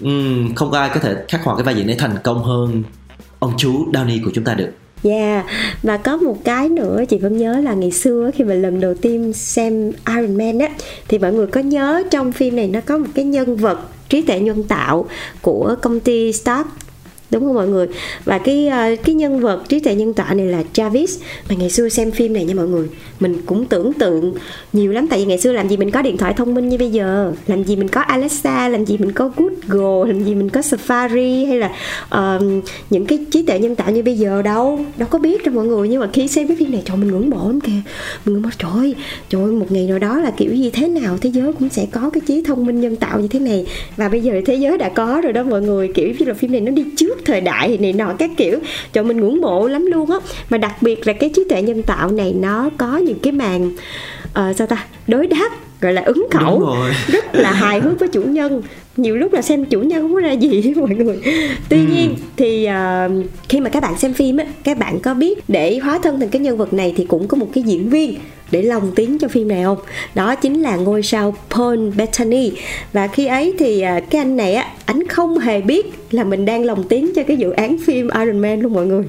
um, 0.01 0.55
không 0.55 0.71
có 0.71 0.79
ai 0.79 0.91
có 0.95 1.01
thể 1.01 1.17
khắc 1.29 1.45
họa 1.45 1.57
cái 1.57 1.65
vai 1.65 1.75
diễn 1.75 1.87
này 1.87 1.97
thành 1.99 2.17
công 2.25 2.45
hơn 2.45 2.83
ông 3.39 3.53
chú 3.57 3.93
Downey 3.93 4.25
của 4.25 4.31
chúng 4.35 4.45
ta 4.45 4.55
được. 4.55 4.71
Yeah, 5.03 5.47
và 5.83 5.97
có 5.97 6.17
một 6.17 6.45
cái 6.45 6.69
nữa 6.69 7.05
chị 7.09 7.19
vẫn 7.19 7.37
nhớ 7.37 7.61
là 7.61 7.75
ngày 7.75 7.91
xưa 7.91 8.31
khi 8.35 8.45
mà 8.45 8.55
lần 8.55 8.81
đầu 8.81 8.95
tiên 8.95 9.33
xem 9.33 9.93
Iron 10.07 10.39
Man 10.39 10.59
á 10.59 10.69
thì 11.09 11.19
mọi 11.19 11.33
người 11.33 11.47
có 11.47 11.61
nhớ 11.61 12.03
trong 12.11 12.33
phim 12.33 12.57
này 12.57 12.69
nó 12.69 12.81
có 12.87 12.99
một 12.99 13.07
cái 13.15 13.25
nhân 13.25 13.57
vật 13.57 13.79
trí 14.09 14.23
tuệ 14.23 14.41
nhân 14.41 14.65
tạo 14.65 15.07
của 15.43 15.77
công 15.83 16.01
ty 16.01 16.33
Stark 16.33 16.67
đúng 17.31 17.45
không 17.45 17.55
mọi 17.55 17.69
người? 17.69 17.87
Và 18.25 18.39
cái 18.39 18.69
ờ, 18.69 18.97
cái 19.05 19.15
nhân 19.15 19.41
vật 19.41 19.63
trí 19.69 19.81
tuệ 19.81 19.95
nhân 19.95 20.15
tạo 20.15 20.35
này 20.35 20.47
là 20.47 20.63
Travis 20.73 21.21
mà 21.49 21.57
ngày 21.59 21.71
xưa 21.71 21.89
xem 21.89 22.11
phim 22.11 22.33
này 22.33 22.45
nha 22.45 22.55
mọi 22.55 22.69
người. 22.69 22.89
Mình 23.21 23.37
cũng 23.47 23.65
tưởng 23.65 23.93
tượng 23.93 24.35
nhiều 24.73 24.93
lắm. 24.93 25.07
Tại 25.09 25.19
vì 25.19 25.25
ngày 25.25 25.39
xưa 25.39 25.53
làm 25.53 25.69
gì 25.69 25.77
mình 25.77 25.91
có 25.91 26.03
điện 26.03 26.17
thoại 26.17 26.35
thông 26.37 26.55
minh 26.55 26.69
như 26.69 26.79
bây 26.79 26.91
giờ? 26.91 27.33
Làm 27.47 27.65
gì 27.65 27.77
mình 27.77 27.89
có 27.89 28.01
Alexa? 28.01 28.69
Làm 28.69 28.87
gì 28.87 28.97
mình 28.99 29.13
có 29.13 29.31
Google? 29.37 30.13
Làm 30.13 30.25
gì 30.25 30.35
mình 30.35 30.51
có 30.51 30.61
Safari? 30.61 31.47
Hay 31.47 31.59
là 31.59 31.71
uh, 32.37 32.43
những 32.91 33.07
cái 33.07 33.19
trí 33.31 33.43
tuệ 33.43 33.59
nhân 33.59 33.75
tạo 33.75 33.91
như 33.91 34.03
bây 34.03 34.19
giờ 34.19 34.43
đâu? 34.43 34.81
Đâu 34.97 35.09
có 35.11 35.19
biết 35.19 35.45
đâu 35.45 35.55
mọi 35.55 35.67
người. 35.67 35.89
Nhưng 35.89 36.01
mà 36.01 36.09
khi 36.13 36.29
xem 36.29 36.49
cái 36.49 36.57
phim 36.57 36.73
này 36.73 36.83
trời 36.85 36.97
mình 36.97 37.09
ngưỡng 37.09 37.31
mộ 37.31 37.47
lắm 37.47 37.61
kìa. 37.61 37.71
Mình 38.25 38.35
ngưỡng 38.35 38.43
mộ 38.43 38.49
trời 38.59 38.71
ơi, 38.75 38.95
trời 39.29 39.43
ơi, 39.43 39.53
một 39.53 39.73
ngày 39.73 39.87
nào 39.87 39.99
đó 39.99 40.19
là 40.19 40.31
kiểu 40.37 40.55
gì 40.55 40.71
thế 40.71 40.89
nào 40.89 41.19
thế 41.21 41.31
giới 41.31 41.53
cũng 41.53 41.69
sẽ 41.69 41.87
có 41.93 42.11
cái 42.11 42.21
trí 42.27 42.43
thông 42.43 42.67
minh 42.67 42.81
nhân 42.81 42.97
tạo 42.97 43.21
như 43.21 43.29
thế 43.29 43.39
này. 43.39 43.67
Và 43.97 44.09
bây 44.09 44.21
giờ 44.21 44.41
thế 44.47 44.55
giới 44.55 44.79
đã 44.79 44.89
có 44.89 45.21
rồi 45.25 45.33
đó 45.33 45.43
mọi 45.43 45.63
người. 45.63 45.89
Kiểu 45.95 46.09
như 46.19 46.27
là 46.27 46.35
phim 46.35 46.53
này 46.53 46.61
nó 46.61 46.71
đi 46.71 46.85
trước 46.97 47.18
thời 47.25 47.41
đại 47.41 47.79
này 47.81 47.93
nọ 47.93 48.15
các 48.19 48.31
kiểu. 48.37 48.59
Cho 48.93 49.03
mình 49.03 49.17
ngưỡng 49.17 49.41
mộ 49.41 49.69
lắm 49.69 49.87
luôn 49.87 50.11
á. 50.11 50.19
Mà 50.51 50.59
đặc 50.59 50.83
biệt 50.83 51.07
là 51.07 51.13
cái 51.13 51.31
trí 51.35 51.45
tuệ 51.49 51.63
nhân 51.63 51.83
tạo 51.83 52.11
này 52.11 52.35
nó 52.41 52.71
có 52.79 52.97
những 52.97 53.19
cái 53.19 53.33
màn 53.33 53.67
uh, 53.69 54.57
sao 54.57 54.67
ta 54.67 54.87
đối 55.07 55.27
đáp 55.27 55.51
gọi 55.81 55.93
là 55.93 56.03
ứng 56.03 56.27
khẩu. 56.31 56.77
Rất 57.07 57.35
là 57.35 57.53
hài 57.53 57.81
hước 57.81 58.01
với 58.01 58.09
chủ 58.09 58.23
nhân. 58.23 58.63
Nhiều 58.97 59.17
lúc 59.17 59.33
là 59.33 59.43
xem 59.43 59.65
chủ 59.65 59.81
nhân 59.81 60.03
không 60.03 60.15
có 60.15 60.21
ra 60.21 60.33
gì 60.33 60.75
mọi 60.77 60.95
người. 60.95 61.21
Tuy 61.69 61.77
ừ. 61.77 61.87
nhiên 61.93 62.17
thì 62.37 62.69
uh, 62.69 63.27
khi 63.49 63.61
mà 63.61 63.71
các 63.71 63.83
bạn 63.83 63.99
xem 63.99 64.13
phim 64.13 64.37
á 64.37 64.45
các 64.65 64.79
bạn 64.79 65.01
có 65.01 65.15
biết 65.15 65.49
để 65.49 65.79
hóa 65.79 65.99
thân 66.03 66.21
thành 66.21 66.29
cái 66.29 66.41
nhân 66.41 66.57
vật 66.57 66.73
này 66.73 66.95
thì 66.97 67.05
cũng 67.05 67.29
có 67.29 67.37
một 67.37 67.49
cái 67.55 67.65
diễn 67.65 67.91
viên 67.91 68.15
để 68.51 68.63
lồng 68.63 68.93
tiếng 68.95 69.19
cho 69.19 69.29
phim 69.29 69.49
này 69.49 69.63
không? 69.65 69.79
Đó 70.15 70.35
chính 70.35 70.63
là 70.63 70.77
ngôi 70.77 71.03
sao 71.03 71.35
Paul 71.51 71.91
Bettany. 71.97 72.53
Và 72.93 73.07
khi 73.07 73.27
ấy 73.27 73.55
thì 73.59 73.81
à, 73.81 74.01
cái 74.11 74.21
anh 74.21 74.37
này 74.37 74.55
á 74.55 74.69
anh 74.85 75.07
không 75.07 75.39
hề 75.39 75.61
biết 75.61 75.87
là 76.11 76.25
mình 76.25 76.45
đang 76.45 76.65
lồng 76.65 76.85
tiếng 76.89 77.15
cho 77.15 77.23
cái 77.23 77.37
dự 77.37 77.51
án 77.51 77.77
phim 77.87 78.09
Iron 78.21 78.39
Man 78.39 78.61
luôn 78.61 78.75
mọi 78.75 78.87
người. 78.87 79.05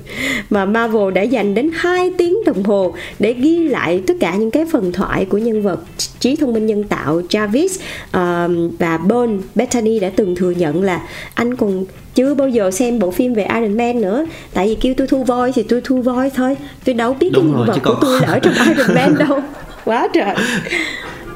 Mà 0.50 0.66
Marvel 0.66 1.14
đã 1.14 1.22
dành 1.22 1.54
đến 1.54 1.70
2 1.74 2.12
tiếng 2.18 2.38
đồng 2.46 2.64
hồ 2.64 2.94
để 3.20 3.34
ghi 3.34 3.68
lại 3.68 4.02
tất 4.08 4.14
cả 4.20 4.36
những 4.36 4.52
cái 4.52 4.66
phần 4.72 4.92
thoại 4.92 5.26
của 5.26 5.38
nhân 5.38 5.62
vật 5.62 5.80
trí 6.20 6.36
thông 6.36 6.54
minh 6.54 6.66
nhân 6.66 6.84
tạo 6.84 7.22
Jarvis. 7.30 7.80
Uh, 8.08 8.72
và 8.80 9.00
Paul 9.10 9.30
Bettany 9.56 10.00
đã 10.00 10.12
từng 10.16 10.36
thừa 10.36 10.52
nhận 10.52 10.84
là 10.84 11.02
anh 11.34 11.56
còn 11.56 11.86
chưa 12.16 12.34
bao 12.34 12.50
giờ 12.50 12.72
xem 12.72 13.00
bộ 13.00 13.12
phim 13.12 13.34
về 13.34 13.44
Iron 13.44 13.78
Man 13.78 14.02
nữa. 14.02 14.26
Tại 14.54 14.68
vì 14.68 14.76
kêu 14.76 14.94
tôi 14.98 15.08
thu 15.08 15.24
voi 15.24 15.52
thì 15.52 15.64
tôi 15.64 15.82
thu 15.84 16.02
voi 16.02 16.30
thôi. 16.36 16.58
Tôi 16.86 16.96
đâu 16.96 17.14
biết 17.14 17.30
Đúng 17.34 17.54
cái 17.54 17.58
nhân 17.58 17.68
vật 17.68 17.80
của 17.84 17.98
tôi 18.02 18.22
là 18.22 18.28
ở 18.28 18.40
trong 18.40 18.54
Iron 18.68 18.96
Man 18.96 19.16
đâu. 19.18 19.40
Quá 19.86 20.08
trời. 20.14 20.36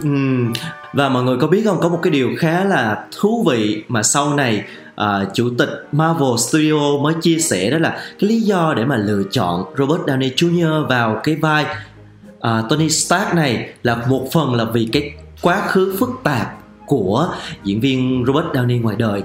Uhm, 0.07 0.53
và 0.93 1.09
mọi 1.09 1.23
người 1.23 1.37
có 1.37 1.47
biết 1.47 1.61
không? 1.65 1.77
Có 1.81 1.89
một 1.89 1.99
cái 2.01 2.11
điều 2.11 2.29
khá 2.37 2.63
là 2.63 3.05
thú 3.19 3.45
vị 3.49 3.83
mà 3.87 4.03
sau 4.03 4.35
này 4.35 4.63
uh, 5.01 5.33
chủ 5.33 5.49
tịch 5.57 5.69
Marvel 5.91 6.37
Studio 6.37 6.97
mới 7.01 7.13
chia 7.21 7.37
sẻ 7.37 7.69
đó 7.69 7.77
là 7.77 7.89
cái 7.89 8.29
lý 8.29 8.41
do 8.41 8.73
để 8.77 8.85
mà 8.85 8.97
lựa 8.97 9.23
chọn 9.31 9.63
Robert 9.77 10.01
Downey 10.01 10.33
Jr. 10.35 10.87
vào 10.87 11.21
cái 11.23 11.35
vai 11.35 11.65
uh, 12.37 12.69
Tony 12.69 12.89
Stark 12.89 13.35
này 13.35 13.69
là 13.83 13.95
một 14.09 14.27
phần 14.33 14.53
là 14.53 14.65
vì 14.65 14.89
cái 14.91 15.11
quá 15.41 15.61
khứ 15.67 15.95
phức 15.99 16.09
tạp 16.23 16.57
của 16.85 17.27
diễn 17.63 17.79
viên 17.79 18.23
Robert 18.27 18.45
Downey 18.45 18.81
ngoài 18.81 18.95
đời 18.99 19.23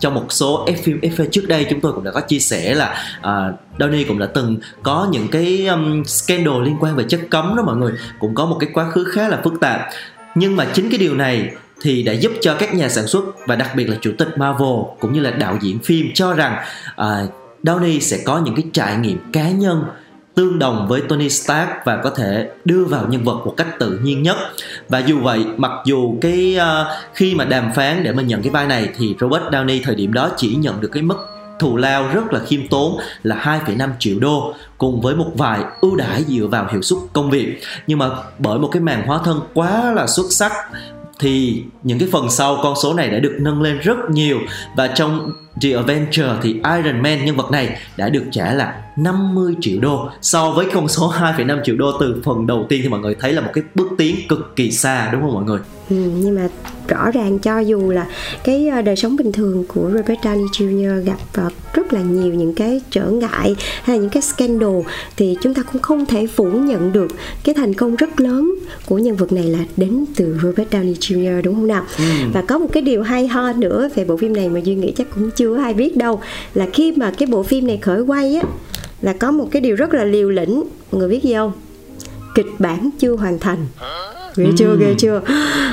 trong 0.00 0.14
một 0.14 0.26
số 0.28 0.66
F 0.66 0.76
phim 0.82 1.00
FA 1.00 1.26
trước 1.32 1.48
đây 1.48 1.66
chúng 1.70 1.80
tôi 1.80 1.92
cũng 1.92 2.04
đã 2.04 2.10
có 2.10 2.20
chia 2.20 2.38
sẻ 2.38 2.74
là 2.74 2.94
à, 3.22 3.48
uh, 3.48 3.80
Downey 3.80 4.04
cũng 4.08 4.18
đã 4.18 4.26
từng 4.26 4.56
có 4.82 5.08
những 5.12 5.28
cái 5.28 5.66
um, 5.66 6.04
scandal 6.04 6.64
liên 6.64 6.76
quan 6.80 6.96
về 6.96 7.04
chất 7.08 7.20
cấm 7.30 7.56
đó 7.56 7.62
mọi 7.62 7.76
người. 7.76 7.92
Cũng 8.20 8.34
có 8.34 8.46
một 8.46 8.56
cái 8.60 8.70
quá 8.74 8.90
khứ 8.90 9.04
khá 9.04 9.28
là 9.28 9.40
phức 9.44 9.60
tạp. 9.60 9.80
Nhưng 10.34 10.56
mà 10.56 10.66
chính 10.72 10.90
cái 10.90 10.98
điều 10.98 11.14
này 11.14 11.50
thì 11.80 12.02
đã 12.02 12.12
giúp 12.12 12.32
cho 12.40 12.54
các 12.54 12.74
nhà 12.74 12.88
sản 12.88 13.06
xuất 13.06 13.24
và 13.46 13.56
đặc 13.56 13.70
biệt 13.76 13.84
là 13.84 13.96
chủ 14.00 14.12
tịch 14.18 14.28
Marvel 14.38 14.78
cũng 15.00 15.12
như 15.12 15.20
là 15.20 15.30
đạo 15.30 15.58
diễn 15.60 15.78
phim 15.78 16.06
cho 16.14 16.34
rằng 16.34 16.56
à, 16.96 17.22
uh, 17.24 17.30
Downey 17.62 18.00
sẽ 18.00 18.18
có 18.24 18.40
những 18.44 18.54
cái 18.54 18.64
trải 18.72 18.96
nghiệm 18.96 19.18
cá 19.32 19.50
nhân 19.50 19.84
tương 20.38 20.58
đồng 20.58 20.88
với 20.88 21.00
Tony 21.00 21.28
Stark 21.28 21.68
và 21.84 21.96
có 21.96 22.10
thể 22.10 22.50
đưa 22.64 22.84
vào 22.84 23.06
nhân 23.08 23.24
vật 23.24 23.46
một 23.46 23.54
cách 23.56 23.66
tự 23.78 23.98
nhiên 24.02 24.22
nhất. 24.22 24.36
Và 24.88 24.98
dù 24.98 25.18
vậy 25.20 25.44
mặc 25.56 25.72
dù 25.84 26.14
cái 26.20 26.58
uh, 26.58 26.86
khi 27.14 27.34
mà 27.34 27.44
đàm 27.44 27.72
phán 27.74 28.02
để 28.02 28.12
mà 28.12 28.22
nhận 28.22 28.42
cái 28.42 28.50
vai 28.50 28.66
này 28.66 28.88
thì 28.98 29.14
Robert 29.20 29.42
Downey 29.42 29.80
thời 29.84 29.94
điểm 29.94 30.12
đó 30.12 30.30
chỉ 30.36 30.54
nhận 30.54 30.80
được 30.80 30.88
cái 30.92 31.02
mức 31.02 31.16
thù 31.58 31.76
lao 31.76 32.08
rất 32.08 32.32
là 32.32 32.40
khiêm 32.40 32.68
tốn 32.68 32.98
là 33.22 33.60
2,5 33.66 33.88
triệu 33.98 34.18
đô 34.18 34.54
cùng 34.78 35.00
với 35.00 35.16
một 35.16 35.30
vài 35.34 35.60
ưu 35.80 35.96
đãi 35.96 36.24
dựa 36.24 36.46
vào 36.46 36.68
hiệu 36.72 36.82
suất 36.82 36.98
công 37.12 37.30
việc. 37.30 37.60
Nhưng 37.86 37.98
mà 37.98 38.08
bởi 38.38 38.58
một 38.58 38.68
cái 38.72 38.82
màn 38.82 39.06
hóa 39.06 39.20
thân 39.24 39.40
quá 39.54 39.92
là 39.92 40.06
xuất 40.06 40.26
sắc 40.30 40.52
thì 41.18 41.62
những 41.82 41.98
cái 41.98 42.08
phần 42.12 42.30
sau 42.30 42.58
con 42.62 42.74
số 42.82 42.94
này 42.94 43.10
đã 43.10 43.18
được 43.18 43.36
nâng 43.40 43.62
lên 43.62 43.78
rất 43.78 43.96
nhiều. 44.10 44.38
Và 44.76 44.86
trong 44.86 45.32
The 45.62 45.72
Avenger 45.72 46.26
thì 46.42 46.52
Iron 46.52 47.02
Man 47.02 47.24
nhân 47.24 47.36
vật 47.36 47.50
này 47.50 47.78
đã 47.96 48.08
được 48.08 48.24
trả 48.32 48.54
là 48.54 48.82
50 48.96 49.54
triệu 49.60 49.80
đô 49.80 50.10
so 50.22 50.50
với 50.50 50.66
con 50.74 50.88
số 50.88 51.12
2,5 51.12 51.62
triệu 51.64 51.76
đô 51.76 51.92
từ 52.00 52.22
phần 52.24 52.46
đầu 52.46 52.66
tiên 52.68 52.80
thì 52.82 52.88
mọi 52.88 53.00
người 53.00 53.16
thấy 53.20 53.32
là 53.32 53.40
một 53.40 53.50
cái 53.54 53.64
bước 53.74 53.88
tiến 53.98 54.16
cực 54.28 54.56
kỳ 54.56 54.70
xa 54.70 55.08
đúng 55.12 55.20
không 55.20 55.34
mọi 55.34 55.44
người? 55.44 55.58
Ừ, 55.90 55.96
nhưng 55.96 56.34
mà 56.34 56.48
rõ 56.88 57.10
ràng 57.10 57.38
cho 57.38 57.58
dù 57.58 57.90
là 57.90 58.06
cái 58.44 58.68
ờ, 58.68 58.82
đời 58.82 58.96
sống 58.96 59.16
bình 59.16 59.32
thường 59.32 59.64
của 59.68 59.90
Robert 59.94 60.20
Downey 60.20 60.46
Jr. 60.46 61.00
gặp 61.04 61.46
uh, 61.46 61.52
rất 61.74 61.92
là 61.92 62.00
nhiều 62.00 62.34
những 62.34 62.54
cái 62.54 62.80
trở 62.90 63.10
ngại 63.10 63.56
hay 63.82 63.96
là 63.96 64.02
những 64.02 64.10
cái 64.10 64.22
scandal 64.22 64.80
thì 65.16 65.36
chúng 65.42 65.54
ta 65.54 65.62
cũng 65.62 65.82
không 65.82 66.06
thể 66.06 66.26
phủ 66.26 66.50
nhận 66.50 66.92
được 66.92 67.08
cái 67.44 67.54
thành 67.54 67.74
công 67.74 67.96
rất 67.96 68.20
lớn 68.20 68.54
của 68.86 68.98
nhân 68.98 69.16
vật 69.16 69.32
này 69.32 69.44
là 69.44 69.58
đến 69.76 70.04
từ 70.16 70.38
Robert 70.42 70.68
Downey 70.70 70.94
Jr. 70.94 71.42
đúng 71.42 71.54
không 71.54 71.66
nào? 71.66 71.84
Ừ. 71.98 72.04
Và 72.32 72.42
có 72.42 72.58
một 72.58 72.68
cái 72.72 72.82
điều 72.82 73.02
hay 73.02 73.28
ho 73.28 73.52
nữa 73.52 73.88
về 73.94 74.04
bộ 74.04 74.16
phim 74.16 74.32
này 74.32 74.48
mà 74.48 74.60
duy 74.60 74.74
nghĩ 74.74 74.92
chắc 74.96 75.06
cũng 75.14 75.30
chưa 75.30 75.47
ai 75.54 75.74
biết 75.74 75.96
đâu 75.96 76.20
là 76.54 76.66
khi 76.72 76.92
mà 76.92 77.10
cái 77.18 77.26
bộ 77.26 77.42
phim 77.42 77.66
này 77.66 77.78
khởi 77.82 78.00
quay 78.00 78.34
á 78.34 78.42
là 79.02 79.12
có 79.12 79.30
một 79.30 79.48
cái 79.50 79.62
điều 79.62 79.76
rất 79.76 79.94
là 79.94 80.04
liều 80.04 80.30
lĩnh. 80.30 80.64
Mọi 80.92 80.98
người 80.98 81.08
biết 81.08 81.22
gì 81.22 81.34
không? 81.34 81.52
Kịch 82.34 82.46
bản 82.58 82.90
chưa 82.98 83.16
hoàn 83.16 83.38
thành. 83.38 83.66
Ghê 84.36 84.46
chưa 84.58 84.76
ghê 84.80 84.94
chưa? 84.98 85.22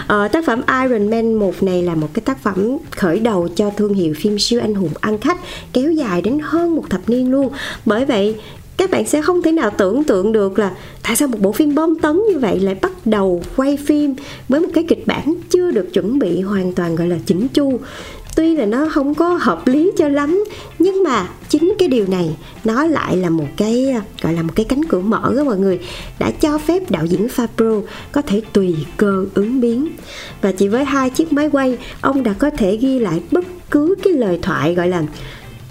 Ờ, 0.08 0.28
tác 0.28 0.46
phẩm 0.46 0.62
Iron 0.84 1.10
Man 1.10 1.34
1 1.34 1.64
này 1.64 1.84
là 1.84 1.96
một 1.96 2.08
cái 2.14 2.22
tác 2.26 2.44
phẩm 2.44 2.78
khởi 2.92 3.20
đầu 3.20 3.48
cho 3.56 3.70
thương 3.78 3.94
hiệu 3.94 4.14
phim 4.18 4.40
siêu 4.40 4.62
anh 4.62 4.76
hùng 4.76 4.92
ăn 5.02 5.18
khách 5.18 5.38
kéo 5.74 5.92
dài 5.92 6.22
đến 6.22 6.40
hơn 6.44 6.76
một 6.76 6.90
thập 6.90 7.10
niên 7.10 7.32
luôn. 7.32 7.50
Bởi 7.86 8.06
vậy 8.06 8.36
các 8.78 8.90
bạn 8.90 9.08
sẽ 9.08 9.22
không 9.22 9.42
thể 9.42 9.52
nào 9.52 9.72
tưởng 9.78 10.04
tượng 10.04 10.32
được 10.32 10.60
là 10.60 10.72
tại 11.04 11.16
sao 11.16 11.28
một 11.28 11.38
bộ 11.42 11.52
phim 11.52 11.76
bom 11.76 12.00
tấn 12.00 12.22
như 12.30 12.40
vậy 12.40 12.60
lại 12.60 12.76
bắt 12.82 12.92
đầu 13.06 13.42
quay 13.56 13.78
phim 13.78 14.16
với 14.50 14.60
một 14.60 14.70
cái 14.74 14.84
kịch 14.88 15.08
bản 15.08 15.36
chưa 15.50 15.72
được 15.72 15.94
chuẩn 15.94 16.20
bị 16.20 16.42
hoàn 16.42 16.74
toàn 16.74 16.96
gọi 16.96 17.08
là 17.08 17.18
chỉnh 17.26 17.48
chu 17.48 17.80
tuy 18.36 18.56
là 18.56 18.66
nó 18.66 18.88
không 18.92 19.14
có 19.14 19.40
hợp 19.42 19.68
lý 19.68 19.92
cho 19.98 20.08
lắm, 20.08 20.44
nhưng 20.80 21.04
mà 21.04 21.30
chính 21.50 21.74
cái 21.80 21.88
điều 21.88 22.08
này 22.08 22.36
nó 22.64 22.86
lại 22.86 23.18
là 23.18 23.30
một 23.30 23.48
cái, 23.58 23.96
gọi 24.22 24.34
là 24.34 24.44
một 24.44 24.54
cái 24.56 24.66
cánh 24.70 24.86
cửa 24.86 25.00
mở 25.00 25.34
đó 25.38 25.44
mọi 25.44 25.58
người, 25.58 25.80
đã 26.20 26.32
cho 26.32 26.58
phép 26.58 26.92
đạo 26.92 27.06
diễn 27.06 27.28
Fabro 27.28 27.82
có 28.12 28.22
thể 28.22 28.42
tùy 28.54 28.76
cơ 28.98 29.26
ứng 29.34 29.62
biến. 29.62 29.88
Và 30.42 30.52
chỉ 30.52 30.68
với 30.68 30.86
hai 30.86 31.10
chiếc 31.10 31.34
máy 31.34 31.50
quay, 31.50 31.78
ông 32.02 32.24
đã 32.24 32.34
có 32.34 32.50
thể 32.50 32.78
ghi 32.78 33.00
lại 33.00 33.22
bất 33.32 33.46
cứ 33.72 33.96
cái 34.04 34.14
lời 34.14 34.40
thoại, 34.42 34.76
gọi 34.76 34.88
là 34.88 35.04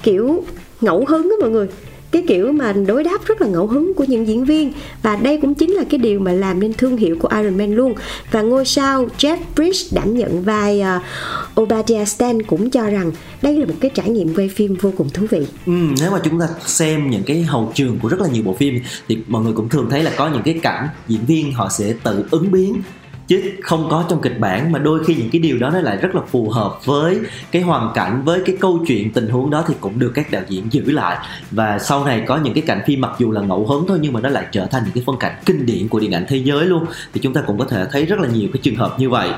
kiểu 0.02 0.44
ngẫu 0.80 1.04
hứng 1.08 1.28
đó 1.28 1.36
mọi 1.40 1.50
người 1.50 1.68
cái 2.14 2.22
kiểu 2.28 2.52
mà 2.52 2.72
đối 2.72 3.04
đáp 3.04 3.24
rất 3.26 3.40
là 3.40 3.46
ngẫu 3.46 3.66
hứng 3.66 3.94
của 3.94 4.04
những 4.04 4.28
diễn 4.28 4.44
viên 4.44 4.72
và 5.02 5.16
đây 5.16 5.38
cũng 5.40 5.54
chính 5.54 5.70
là 5.70 5.84
cái 5.90 5.98
điều 5.98 6.20
mà 6.20 6.32
làm 6.32 6.60
nên 6.60 6.72
thương 6.74 6.96
hiệu 6.96 7.16
của 7.20 7.28
Iron 7.36 7.58
Man 7.58 7.74
luôn 7.74 7.94
và 8.30 8.42
ngôi 8.42 8.64
sao 8.64 9.08
Jeff 9.18 9.36
Bridges 9.56 9.94
đảm 9.94 10.16
nhận 10.16 10.42
vai 10.42 10.80
ờ, 10.80 10.96
uh, 10.96 11.60
Obadiah 11.60 12.08
Stane 12.08 12.38
cũng 12.46 12.70
cho 12.70 12.90
rằng 12.90 13.12
đây 13.42 13.56
là 13.56 13.66
một 13.66 13.74
cái 13.80 13.90
trải 13.94 14.08
nghiệm 14.08 14.34
quay 14.34 14.48
phim 14.48 14.74
vô 14.74 14.92
cùng 14.96 15.10
thú 15.10 15.26
vị. 15.30 15.46
Ừ, 15.66 15.72
nếu 16.00 16.10
mà 16.10 16.20
chúng 16.24 16.40
ta 16.40 16.46
xem 16.66 17.10
những 17.10 17.22
cái 17.22 17.42
hậu 17.42 17.72
trường 17.74 17.98
của 17.98 18.08
rất 18.08 18.20
là 18.20 18.28
nhiều 18.28 18.42
bộ 18.42 18.54
phim 18.54 18.80
thì 19.08 19.18
mọi 19.26 19.42
người 19.42 19.52
cũng 19.52 19.68
thường 19.68 19.86
thấy 19.90 20.02
là 20.02 20.12
có 20.16 20.28
những 20.28 20.42
cái 20.42 20.58
cảnh 20.62 20.88
diễn 21.08 21.26
viên 21.26 21.52
họ 21.52 21.68
sẽ 21.68 21.94
tự 22.02 22.24
ứng 22.30 22.50
biến 22.50 22.82
chứ 23.28 23.42
không 23.62 23.88
có 23.90 24.04
trong 24.08 24.20
kịch 24.20 24.40
bản, 24.40 24.72
mà 24.72 24.78
đôi 24.78 25.04
khi 25.04 25.14
những 25.14 25.30
cái 25.30 25.40
điều 25.40 25.58
đó 25.58 25.70
nó 25.70 25.80
lại 25.80 25.96
rất 25.96 26.14
là 26.14 26.20
phù 26.30 26.50
hợp 26.50 26.78
với 26.84 27.18
cái 27.50 27.62
hoàn 27.62 27.92
cảnh, 27.94 28.22
với 28.24 28.40
cái 28.46 28.56
câu 28.60 28.84
chuyện, 28.86 29.12
tình 29.12 29.28
huống 29.28 29.50
đó 29.50 29.64
thì 29.68 29.74
cũng 29.80 29.98
được 29.98 30.12
các 30.14 30.30
đạo 30.30 30.42
diễn 30.48 30.72
giữ 30.72 30.90
lại. 30.90 31.26
Và 31.50 31.78
sau 31.78 32.04
này 32.04 32.24
có 32.26 32.36
những 32.36 32.54
cái 32.54 32.62
cảnh 32.66 32.80
phim 32.86 33.00
mặc 33.00 33.10
dù 33.18 33.30
là 33.30 33.40
ngẫu 33.40 33.66
hứng 33.66 33.84
thôi, 33.88 33.98
nhưng 34.00 34.12
mà 34.12 34.20
nó 34.20 34.28
lại 34.28 34.46
trở 34.52 34.66
thành 34.66 34.82
những 34.84 34.92
cái 34.94 35.02
phân 35.06 35.16
cảnh 35.16 35.36
kinh 35.46 35.66
điển 35.66 35.88
của 35.88 36.00
điện 36.00 36.12
ảnh 36.12 36.24
thế 36.28 36.36
giới 36.36 36.66
luôn. 36.66 36.84
Thì 37.14 37.20
chúng 37.20 37.32
ta 37.32 37.40
cũng 37.46 37.58
có 37.58 37.64
thể 37.64 37.86
thấy 37.92 38.06
rất 38.06 38.20
là 38.20 38.28
nhiều 38.28 38.48
cái 38.52 38.60
trường 38.62 38.76
hợp 38.76 38.94
như 38.98 39.10
vậy. 39.10 39.30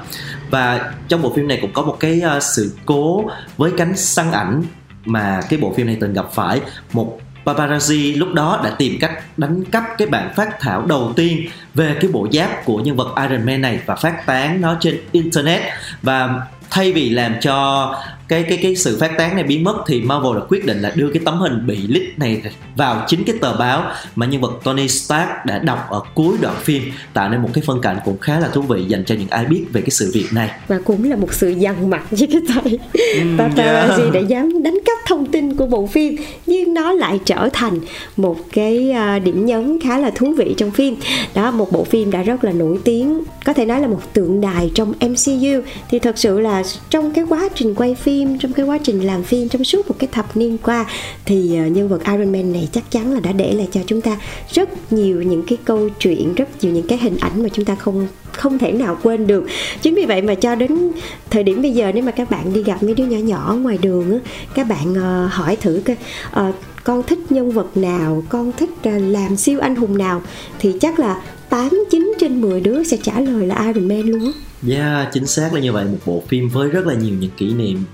Và 0.50 0.92
trong 1.08 1.22
bộ 1.22 1.32
phim 1.36 1.48
này 1.48 1.58
cũng 1.60 1.72
có 1.72 1.82
một 1.82 1.96
cái 2.00 2.20
ờ, 2.20 2.40
sự 2.40 2.72
cố 2.86 3.24
với 3.56 3.72
cánh 3.76 3.96
săn 3.96 4.32
ảnh 4.32 4.62
mà 5.04 5.40
cái 5.48 5.58
bộ 5.58 5.72
phim 5.76 5.86
này 5.86 5.96
từng 6.00 6.12
gặp 6.12 6.32
phải. 6.32 6.60
Một 6.92 7.18
paparazzi 7.46 8.18
lúc 8.18 8.32
đó 8.34 8.60
đã 8.64 8.70
tìm 8.70 8.98
cách 9.00 9.22
đánh 9.36 9.64
cắp 9.64 9.84
cái 9.98 10.08
bản 10.08 10.32
phát 10.36 10.60
thảo 10.60 10.86
đầu 10.86 11.12
tiên 11.16 11.48
về 11.74 11.96
cái 12.00 12.10
bộ 12.12 12.28
giáp 12.32 12.64
của 12.64 12.78
nhân 12.78 12.96
vật 12.96 13.14
Iron 13.28 13.46
Man 13.46 13.60
này 13.60 13.80
và 13.86 13.94
phát 13.94 14.26
tán 14.26 14.60
nó 14.60 14.76
trên 14.80 15.00
internet. 15.12 15.62
Và 16.02 16.40
thay 16.76 16.92
vì 16.92 17.10
làm 17.10 17.34
cho 17.40 17.94
cái 18.28 18.42
cái 18.42 18.58
cái 18.62 18.76
sự 18.76 18.96
phát 19.00 19.10
tán 19.18 19.34
này 19.34 19.44
biến 19.44 19.64
mất 19.64 19.74
thì 19.86 20.00
Marvel 20.00 20.34
đã 20.34 20.40
quyết 20.48 20.66
định 20.66 20.80
là 20.80 20.92
đưa 20.94 21.10
cái 21.10 21.22
tấm 21.24 21.38
hình 21.38 21.66
bị 21.66 21.86
leak 21.88 22.18
này 22.18 22.42
vào 22.76 23.04
chính 23.08 23.24
cái 23.24 23.36
tờ 23.40 23.56
báo 23.56 23.90
mà 24.16 24.26
nhân 24.26 24.40
vật 24.40 24.52
Tony 24.64 24.88
Stark 24.88 25.28
đã 25.44 25.58
đọc 25.58 25.86
ở 25.90 26.00
cuối 26.14 26.36
đoạn 26.40 26.54
phim 26.60 26.82
tạo 27.12 27.28
nên 27.28 27.42
một 27.42 27.48
cái 27.52 27.64
phân 27.66 27.80
cảnh 27.80 27.98
cũng 28.04 28.18
khá 28.18 28.40
là 28.40 28.48
thú 28.48 28.62
vị 28.62 28.84
dành 28.88 29.04
cho 29.04 29.14
những 29.14 29.28
ai 29.28 29.44
biết 29.44 29.64
về 29.72 29.80
cái 29.80 29.90
sự 29.90 30.10
việc 30.14 30.26
này. 30.32 30.50
Và 30.68 30.78
cũng 30.84 31.10
là 31.10 31.16
một 31.16 31.34
sự 31.34 31.48
dằn 31.48 31.90
mặt 31.90 32.02
với 32.10 32.28
cái 32.32 32.40
tay 32.48 32.78
Mm, 33.22 33.36
paparazzi 33.36 34.00
yeah. 34.00 34.12
đã 34.12 34.20
dám 34.20 34.62
đánh 34.62 34.78
cắp 34.86 34.98
thông 35.06 35.26
tin 35.26 35.56
của 35.56 35.66
bộ 35.66 35.86
phim 35.86 36.16
nhưng 36.46 36.74
nó 36.74 36.92
lại 36.92 37.20
trở 37.24 37.48
thành 37.52 37.80
một 38.16 38.36
cái 38.52 38.90
à, 38.90 39.18
điểm 39.18 39.46
nhấn 39.46 39.78
khá 39.80 39.98
là 39.98 40.10
thú 40.10 40.34
vị 40.38 40.54
trong 40.56 40.70
phim. 40.70 40.96
Đó 41.34 41.50
một 41.50 41.72
bộ 41.72 41.84
phim 41.84 42.10
đã 42.10 42.22
rất 42.22 42.44
là 42.44 42.52
nổi 42.52 42.78
tiếng 42.84 43.22
có 43.44 43.52
thể 43.52 43.64
nói 43.64 43.80
là 43.80 43.86
một 43.86 44.00
tượng 44.12 44.40
đài 44.40 44.70
trong 44.74 44.92
MCU 45.00 45.60
thì 45.90 45.98
thật 45.98 46.18
sự 46.18 46.40
là 46.40 46.62
trong 46.90 47.10
cái 47.10 47.24
quá 47.28 47.48
trình 47.54 47.74
quay 47.74 47.94
phim, 47.94 48.38
trong 48.38 48.52
cái 48.52 48.66
quá 48.66 48.78
trình 48.78 49.00
làm 49.00 49.22
phim, 49.22 49.48
trong 49.48 49.64
suốt 49.64 49.88
một 49.88 49.94
cái 49.98 50.08
thập 50.12 50.36
niên 50.36 50.58
qua, 50.58 50.86
thì 51.24 51.56
ờ, 51.56 51.66
nhân 51.66 51.88
vật 51.88 52.00
Iron 52.04 52.32
Man 52.32 52.52
này 52.52 52.68
chắc 52.72 52.90
chắn 52.90 53.12
là 53.12 53.20
đã 53.20 53.32
để 53.32 53.52
lại 53.52 53.68
cho 53.72 53.80
chúng 53.86 54.00
ta 54.00 54.16
rất 54.52 54.92
nhiều 54.92 55.22
những 55.22 55.42
cái 55.46 55.58
câu 55.64 55.88
chuyện, 55.88 56.34
rất 56.34 56.48
nhiều 56.60 56.72
những 56.72 56.86
cái 56.86 56.98
hình 56.98 57.16
ảnh 57.20 57.42
mà 57.42 57.48
chúng 57.48 57.64
ta 57.64 57.74
không 57.74 58.06
không 58.32 58.58
thể 58.58 58.72
nào 58.72 58.98
quên 59.02 59.26
được. 59.26 59.46
Chính 59.82 59.94
vì 59.94 60.04
vậy 60.04 60.22
mà 60.22 60.34
cho 60.34 60.54
đến 60.54 60.92
thời 61.30 61.42
điểm 61.42 61.62
bây 61.62 61.72
giờ, 61.72 61.92
nếu 61.94 62.04
mà 62.04 62.12
các 62.12 62.30
bạn 62.30 62.52
đi 62.52 62.62
gặp 62.62 62.82
mấy 62.82 62.94
đứa 62.94 63.04
nhỏ 63.04 63.18
nhỏ 63.18 63.56
ngoài 63.60 63.78
đường 63.82 64.12
á, 64.12 64.18
các 64.54 64.68
bạn 64.68 64.94
ờ, 64.94 65.28
hỏi 65.32 65.56
thử 65.56 65.80
coi 65.86 65.96
ờ, 66.30 66.52
con 66.84 67.02
thích 67.02 67.32
nhân 67.32 67.50
vật 67.50 67.76
nào, 67.76 68.22
con 68.28 68.52
thích 68.52 68.70
làm 68.84 69.36
siêu 69.36 69.60
anh 69.60 69.76
hùng 69.76 69.98
nào, 69.98 70.22
thì 70.58 70.72
chắc 70.80 70.98
là 70.98 71.22
8 71.50 71.70
9 71.90 72.12
trên 72.18 72.40
10 72.40 72.60
đứa 72.60 72.84
sẽ 72.84 72.96
trả 73.02 73.20
lời 73.20 73.46
là 73.46 73.64
Iron 73.66 73.88
Man 73.88 74.00
luôn 74.00 74.24
á. 74.24 74.32
Yeah, 74.68 75.08
chính 75.12 75.26
xác 75.26 75.52
là 75.52 75.60
như 75.60 75.72
vậy. 75.72 75.84
Một 75.84 75.98
bộ 76.06 76.22
phim 76.28 76.48
với 76.48 76.68
rất 76.68 76.86
là 76.86 76.94
nhiều 76.94 77.14
những 77.20 77.30
kỷ 77.36 77.54
niệm. 77.54 77.84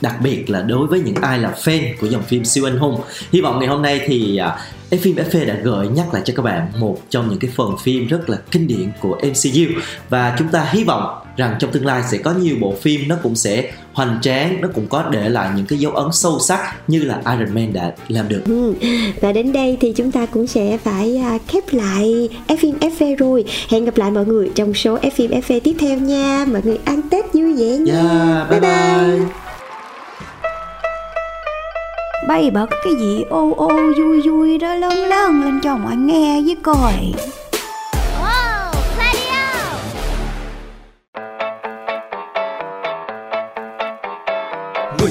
Đặc 0.00 0.16
biệt 0.22 0.50
là 0.50 0.62
đối 0.62 0.86
với 0.86 1.00
những 1.00 1.14
ai 1.14 1.38
là 1.38 1.54
fan 1.64 1.94
của 2.00 2.06
dòng 2.06 2.22
phim 2.22 2.44
siêu 2.44 2.64
anh 2.64 2.78
hùng. 2.78 3.00
Hy 3.32 3.40
vọng 3.40 3.58
ngày 3.58 3.68
hôm 3.68 3.82
nay 3.82 4.00
thì 4.06 4.36
à, 4.36 4.58
uh, 4.94 5.00
phim 5.00 5.16
FV 5.16 5.46
đã 5.46 5.54
gợi 5.54 5.88
nhắc 5.88 6.14
lại 6.14 6.22
cho 6.24 6.34
các 6.36 6.42
bạn 6.42 6.72
một 6.78 6.98
trong 7.10 7.28
những 7.28 7.38
cái 7.38 7.50
phần 7.54 7.76
phim 7.82 8.06
rất 8.06 8.30
là 8.30 8.36
kinh 8.50 8.66
điển 8.66 8.92
của 9.00 9.20
MCU 9.22 9.80
và 10.08 10.36
chúng 10.38 10.48
ta 10.48 10.64
hy 10.70 10.84
vọng 10.84 11.22
rằng 11.36 11.56
trong 11.58 11.72
tương 11.72 11.86
lai 11.86 12.02
sẽ 12.10 12.18
có 12.18 12.32
nhiều 12.32 12.56
bộ 12.60 12.74
phim 12.80 13.08
nó 13.08 13.16
cũng 13.22 13.36
sẽ 13.36 13.72
hoành 13.92 14.18
tráng 14.22 14.60
nó 14.60 14.68
cũng 14.74 14.86
có 14.86 15.04
để 15.10 15.28
lại 15.28 15.50
những 15.56 15.66
cái 15.66 15.78
dấu 15.78 15.92
ấn 15.92 16.06
sâu 16.12 16.38
sắc 16.40 16.74
như 16.88 16.98
là 17.02 17.16
Iron 17.16 17.54
Man 17.54 17.72
đã 17.72 17.92
làm 18.08 18.28
được 18.28 18.42
Ừ. 18.46 18.74
Và 19.20 19.32
đến 19.32 19.52
đây 19.52 19.76
thì 19.80 19.92
chúng 19.92 20.12
ta 20.12 20.26
cũng 20.26 20.46
sẽ 20.46 20.78
phải 20.84 21.16
à, 21.16 21.38
khép 21.48 21.64
lại 21.70 22.28
F 22.48 22.78
FV 22.80 23.16
rồi. 23.16 23.44
Hẹn 23.68 23.84
gặp 23.84 23.96
lại 23.96 24.10
mọi 24.10 24.26
người 24.26 24.50
trong 24.54 24.74
số 24.74 24.98
F 24.98 25.28
FV 25.40 25.60
tiếp 25.64 25.74
theo 25.78 25.98
nha. 25.98 26.46
Mọi 26.52 26.62
người 26.64 26.78
ăn 26.84 27.02
Tết 27.10 27.24
vui 27.32 27.54
vẻ 27.54 27.76
nha. 27.76 27.92
yeah, 27.94 28.50
bye 28.50 28.60
bye. 28.60 29.20
Bay 32.28 32.50
bật 32.50 32.66
cái 32.84 32.92
gì 33.00 33.22
ô 33.30 33.54
ô 33.56 33.68
vui 33.98 34.22
vui 34.22 34.58
đó 34.58 34.74
lớn 34.74 34.94
lớn 35.08 35.42
lên 35.42 35.60
cho 35.62 35.76
mọi 35.76 35.96
nghe 35.96 36.40
với 36.40 36.56
coi 36.62 36.92